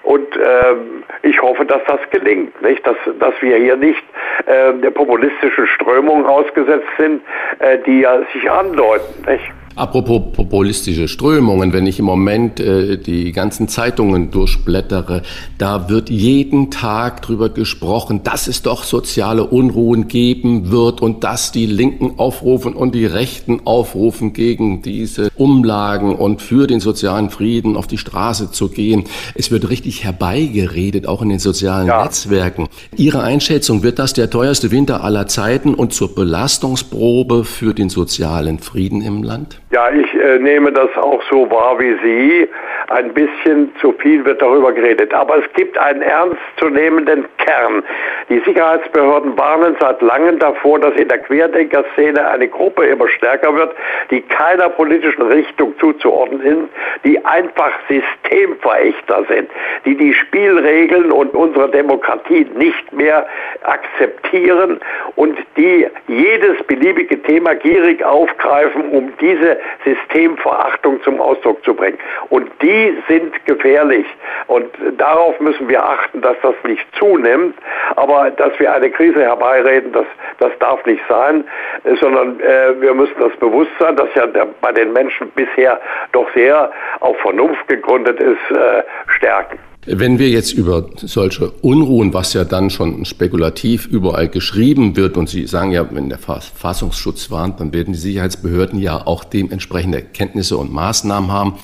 und 0.02 0.26
ähm, 0.36 1.04
ich 1.22 1.40
hoffe, 1.40 1.64
dass 1.64 1.82
das 1.86 2.00
gelingt, 2.10 2.60
nicht? 2.60 2.84
Dass, 2.86 2.96
dass 3.20 3.34
wir 3.40 3.56
hier 3.56 3.76
nicht 3.76 4.02
äh, 4.46 4.72
der 4.74 4.90
populistischen 4.90 5.66
Strömung 5.68 6.26
ausgesetzt 6.26 6.88
sind, 6.98 7.22
äh, 7.60 7.78
die 7.86 8.00
ja 8.00 8.20
sich 8.32 8.50
andeuten. 8.50 9.24
Nicht? 9.30 9.44
Apropos 9.74 10.32
populistische 10.32 11.08
Strömungen, 11.08 11.72
wenn 11.72 11.86
ich 11.86 11.98
im 11.98 12.04
Moment 12.04 12.60
äh, 12.60 12.98
die 12.98 13.32
ganzen 13.32 13.68
Zeitungen 13.68 14.30
durchblättere, 14.30 15.22
da 15.58 15.88
wird 15.88 16.10
jeden 16.10 16.70
Tag 16.70 17.22
drüber 17.22 17.48
gesprochen, 17.48 18.22
dass 18.22 18.46
es 18.46 18.62
doch 18.62 18.84
soziale 18.84 19.44
Unruhen 19.44 20.08
geben 20.08 20.70
wird 20.70 21.00
und 21.00 21.24
dass 21.24 21.52
die 21.52 21.66
Linken 21.66 22.18
aufrufen 22.18 22.74
und 22.74 22.94
die 22.94 23.06
Rechten 23.06 23.60
aufrufen, 23.64 24.32
gegen 24.32 24.82
diese 24.82 25.30
Umlagen 25.36 26.14
und 26.14 26.42
für 26.42 26.66
den 26.66 26.80
sozialen 26.80 27.30
Frieden 27.30 27.76
auf 27.76 27.86
die 27.86 27.98
Straße 27.98 28.50
zu 28.50 28.68
gehen. 28.68 29.04
Es 29.34 29.50
wird 29.50 29.70
richtig 29.70 30.04
herbeigeredet, 30.04 31.06
auch 31.06 31.22
in 31.22 31.28
den 31.28 31.38
sozialen 31.38 31.86
ja. 31.86 32.04
Netzwerken. 32.04 32.68
Ihre 32.96 33.22
Einschätzung, 33.22 33.82
wird 33.82 33.98
das 33.98 34.12
der 34.12 34.30
teuerste 34.30 34.70
Winter 34.70 35.02
aller 35.02 35.26
Zeiten 35.26 35.74
und 35.74 35.92
zur 35.94 36.14
Belastungsprobe 36.14 37.44
für 37.44 37.74
den 37.74 37.88
sozialen 37.88 38.58
Frieden 38.58 39.00
im 39.00 39.22
Land? 39.22 39.61
Ja, 39.72 39.90
ich 39.90 40.14
äh, 40.14 40.38
nehme 40.38 40.70
das 40.70 40.90
auch 40.98 41.22
so 41.30 41.50
wahr 41.50 41.78
wie 41.80 41.96
Sie. 42.04 42.48
Ein 42.92 43.14
bisschen 43.14 43.74
zu 43.80 43.92
viel 43.92 44.22
wird 44.26 44.42
darüber 44.42 44.70
geredet. 44.70 45.14
Aber 45.14 45.38
es 45.38 45.50
gibt 45.54 45.78
einen 45.78 46.02
ernstzunehmenden 46.02 47.24
Kern. 47.38 47.82
Die 48.28 48.38
Sicherheitsbehörden 48.40 49.36
warnen 49.38 49.76
seit 49.80 50.02
langem 50.02 50.38
davor, 50.38 50.78
dass 50.78 50.94
in 50.96 51.08
der 51.08 51.18
Querdenker-Szene 51.18 52.28
eine 52.28 52.48
Gruppe 52.48 52.84
immer 52.84 53.08
stärker 53.08 53.54
wird, 53.54 53.74
die 54.10 54.20
keiner 54.20 54.68
politischen 54.68 55.22
Richtung 55.22 55.72
zuzuordnen 55.78 56.42
sind, 56.42 56.68
die 57.04 57.24
einfach 57.24 57.72
Systemverächter 57.88 59.24
sind, 59.26 59.50
die 59.86 59.96
die 59.96 60.12
Spielregeln 60.12 61.10
und 61.12 61.32
unsere 61.34 61.70
Demokratie 61.70 62.46
nicht 62.56 62.92
mehr 62.92 63.26
akzeptieren 63.62 64.80
und 65.16 65.38
die 65.56 65.86
jedes 66.08 66.62
beliebige 66.64 67.22
Thema 67.22 67.54
gierig 67.54 68.04
aufgreifen, 68.04 68.90
um 68.90 69.12
diese 69.18 69.58
Systemverachtung 69.84 71.02
zum 71.02 71.22
Ausdruck 71.22 71.64
zu 71.64 71.72
bringen. 71.72 71.98
Und 72.28 72.50
die 72.60 72.81
sind 73.08 73.46
gefährlich. 73.46 74.06
Und 74.46 74.66
darauf 74.98 75.38
müssen 75.40 75.68
wir 75.68 75.82
achten, 75.82 76.20
dass 76.20 76.36
das 76.42 76.54
nicht 76.64 76.86
zunimmt. 76.96 77.54
Aber 77.96 78.30
dass 78.30 78.58
wir 78.58 78.72
eine 78.72 78.90
Krise 78.90 79.20
herbeireden, 79.20 79.92
das, 79.92 80.06
das 80.38 80.52
darf 80.58 80.84
nicht 80.86 81.02
sein, 81.08 81.44
sondern 82.00 82.40
äh, 82.40 82.80
wir 82.80 82.94
müssen 82.94 83.18
das 83.18 83.36
Bewusstsein, 83.36 83.96
das 83.96 84.08
ja 84.14 84.26
der, 84.26 84.46
bei 84.60 84.72
den 84.72 84.92
Menschen 84.92 85.30
bisher 85.34 85.80
doch 86.12 86.32
sehr 86.34 86.70
auf 87.00 87.18
Vernunft 87.20 87.66
gegründet 87.68 88.20
ist, 88.20 88.50
äh, 88.50 88.82
stärken. 89.16 89.58
Wenn 89.84 90.20
wir 90.20 90.28
jetzt 90.28 90.52
über 90.52 90.90
solche 90.96 91.50
Unruhen, 91.60 92.14
was 92.14 92.34
ja 92.34 92.44
dann 92.44 92.70
schon 92.70 93.04
spekulativ 93.04 93.86
überall 93.86 94.28
geschrieben 94.28 94.94
wird, 94.94 95.16
und 95.16 95.28
Sie 95.28 95.44
sagen 95.48 95.72
ja, 95.72 95.92
wenn 95.92 96.08
der 96.08 96.18
Verfassungsschutz 96.18 97.32
warnt, 97.32 97.58
dann 97.58 97.72
werden 97.72 97.92
die 97.92 97.98
Sicherheitsbehörden 97.98 98.78
ja 98.78 99.04
auch 99.04 99.24
dementsprechende 99.24 100.00
Kenntnisse 100.00 100.56
und 100.56 100.72
Maßnahmen 100.72 101.32
haben, 101.32 101.54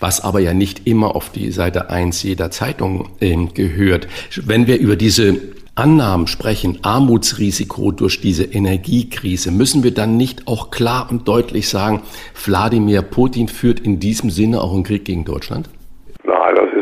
was 0.00 0.24
aber 0.24 0.40
ja 0.40 0.54
nicht 0.54 0.88
immer 0.88 1.14
auf 1.14 1.30
die 1.30 1.52
Seite 1.52 1.88
1 1.88 2.20
jeder 2.24 2.50
Zeitung 2.50 3.10
äh, 3.20 3.36
gehört. 3.54 4.08
Wenn 4.44 4.66
wir 4.66 4.78
über 4.80 4.96
diese 4.96 5.36
Annahmen 5.76 6.26
sprechen, 6.26 6.80
Armutsrisiko 6.82 7.92
durch 7.92 8.20
diese 8.20 8.42
Energiekrise, 8.42 9.52
müssen 9.52 9.84
wir 9.84 9.94
dann 9.94 10.16
nicht 10.16 10.48
auch 10.48 10.72
klar 10.72 11.06
und 11.08 11.28
deutlich 11.28 11.68
sagen, 11.68 12.02
Wladimir 12.44 13.02
Putin 13.02 13.46
führt 13.46 13.78
in 13.78 14.00
diesem 14.00 14.30
Sinne 14.30 14.62
auch 14.62 14.74
einen 14.74 14.82
Krieg 14.82 15.04
gegen 15.04 15.24
Deutschland? 15.24 15.68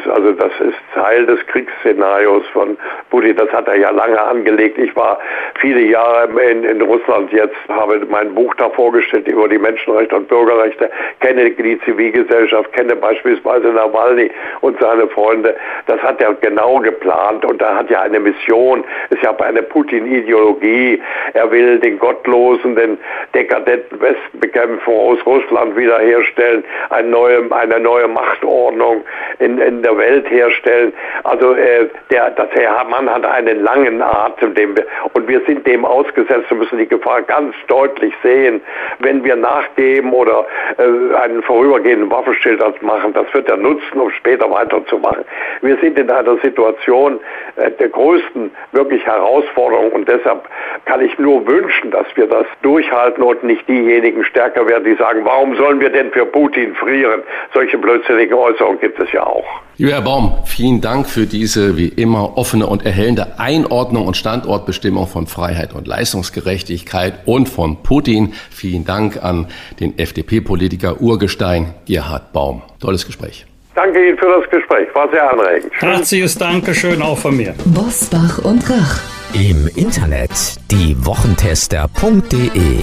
Ist 0.07 0.13
also 0.13 0.33
das 0.33 0.53
ist 0.61 0.77
Teil 0.95 1.27
des 1.27 1.45
Kriegsszenarios 1.47 2.45
von 2.53 2.77
Putin. 3.11 3.37
Das 3.37 3.51
hat 3.53 3.69
er 3.69 3.77
ja 3.77 3.91
lange 3.91 4.21
angelegt. 4.21 4.79
Ich 4.79 4.95
war 4.97 5.19
viele 5.61 5.81
Jahre 5.81 6.29
in, 6.43 6.65
in 6.65 6.81
Russland 6.83 7.33
jetzt, 7.33 7.57
habe 7.69 8.01
mein 8.09 8.35
Buch 8.35 8.55
da 8.57 8.71
vorgestellt 8.71 9.29
über 9.29 9.49
die 9.49 9.59
Menschenrechte 9.59 10.17
und 10.17 10.29
Bürgerrechte, 10.29 10.91
kenne 11.21 11.51
die 11.51 11.81
Zivilgesellschaft, 11.81 12.73
kenne 12.73 12.97
beispielsweise 12.97 13.69
Nawalny 13.69 14.31
und 14.61 14.79
seine 14.81 15.07
Freunde. 15.09 15.55
Das 15.87 16.01
hat 16.03 16.21
er 16.21 16.35
genau 16.35 16.79
geplant 16.79 17.45
und 17.45 17.61
er 17.61 17.77
hat 17.77 17.91
ja 17.91 18.03
eine 18.03 18.21
Mission. 18.21 18.85
Es 19.11 19.17
ist 19.17 19.25
ja 19.25 19.37
eine 19.37 19.63
Putin-Ideologie. 19.63 21.01
Er 21.35 21.51
will 21.51 21.79
den 21.79 21.99
Gottlosen, 21.99 22.77
den 22.77 22.99
dekadenten 23.35 24.01
Westen 24.01 24.41
bekämpfen, 24.41 24.93
aus 24.93 25.19
Russland 25.27 25.77
wiederherstellen, 25.77 26.65
eine 26.91 27.09
neue, 27.09 27.51
eine 27.53 27.81
neue 27.81 28.09
Machtordnung 28.09 29.05
in, 29.39 29.59
in 29.59 29.83
der 29.83 29.96
Welt 29.99 30.29
herstellen. 30.31 30.93
Also 31.25 31.55
äh, 31.55 31.89
der, 32.11 32.31
das 32.31 32.49
Herr 32.53 32.85
Mann 32.85 33.09
hat 33.09 33.25
einen 33.25 33.63
langen 33.63 34.03
Atem, 34.03 34.55
dem 34.55 34.77
wir, 34.77 34.87
und 35.13 35.29
wir 35.29 35.41
sind 35.47 35.67
dem 35.67 35.85
ausgesetzt 35.85 36.51
und 36.51 36.59
müssen 36.59 36.79
die 36.79 36.89
Gefahr 36.89 37.23
ganz 37.23 37.55
deutlich 37.69 38.15
sehen. 38.23 38.61
Wenn 38.99 39.25
wir 39.25 39.37
nachgeben 39.37 40.13
oder 40.13 40.47
äh, 40.79 41.15
einen 41.17 41.43
vorübergehenden 41.43 42.11
Waffenstillstand 42.11 42.83
machen. 42.83 43.13
Das 43.13 43.33
wird 43.33 43.49
er 43.49 43.57
nutzen, 43.57 44.01
um 44.01 44.11
später 44.11 44.51
weiterzumachen. 44.51 45.25
Wir 45.63 45.77
sind 45.79 45.99
in 45.99 46.11
einer 46.11 46.37
Situation 46.39 47.21
äh, 47.57 47.71
der 47.71 47.89
größten 47.89 48.51
wirklich 48.73 49.05
Herausforderung 49.07 49.93
und 49.93 50.09
deshalb 50.09 50.45
kann 50.85 51.01
ich 51.01 51.19
nur 51.19 51.47
wünschen, 51.47 51.91
dass 51.91 52.07
wir 52.15 52.27
das 52.27 52.47
durchhalten 52.63 53.23
und 53.23 53.43
nicht 53.45 53.69
diejenigen 53.69 54.25
stärker 54.25 54.67
werden, 54.69 54.85
die 54.85 54.95
sagen, 54.95 55.25
warum 55.25 55.57
sollen 55.57 55.81
wir 55.81 55.91
denn 55.91 56.11
für 56.13 56.27
Putin 56.27 56.75
frieren? 56.75 57.23
Solche 57.55 57.79
blödsinnigen 57.79 58.35
Äußerungen 58.35 58.81
gibt 58.81 58.99
es 59.01 59.11
ja 59.13 59.25
auch. 59.25 59.47
Lieber 59.87 59.99
Herr 59.99 60.03
Baum, 60.03 60.33
vielen 60.45 60.81
Dank 60.81 61.09
für 61.09 61.27
diese 61.27 61.77
wie 61.77 61.87
immer 61.87 62.37
offene 62.37 62.67
und 62.67 62.85
erhellende 62.85 63.39
Einordnung 63.39 64.05
und 64.05 64.17
Standortbestimmung 64.17 65.07
von 65.07 65.29
Freiheit 65.29 65.75
und 65.75 65.87
Leistungsgerechtigkeit 65.87 67.21
und 67.25 67.49
von 67.49 67.85
Putin. 67.85 68.33
Vielen 68.51 68.85
Dank 68.85 69.23
an 69.23 69.47
den 69.79 69.97
FDP-Politiker 69.97 71.01
Urgestein 71.01 71.73
Gerhard 71.87 72.33
Baum. 72.33 72.63
Tolles 72.81 73.07
Gespräch. 73.07 73.47
Danke 73.77 74.09
Ihnen 74.09 74.19
für 74.19 74.41
das 74.41 74.51
Gespräch. 74.51 74.93
War 74.93 75.09
sehr 75.09 75.33
anregend. 75.33 75.71
Herzliches 75.75 76.37
Dankeschön 76.37 77.01
auch 77.01 77.19
von 77.19 77.37
mir. 77.37 77.55
Bosbach 77.67 78.39
und 78.39 78.69
Rach. 78.69 79.03
Im 79.35 79.69
Internet 79.77 80.33
diewochentester.de 80.73 82.83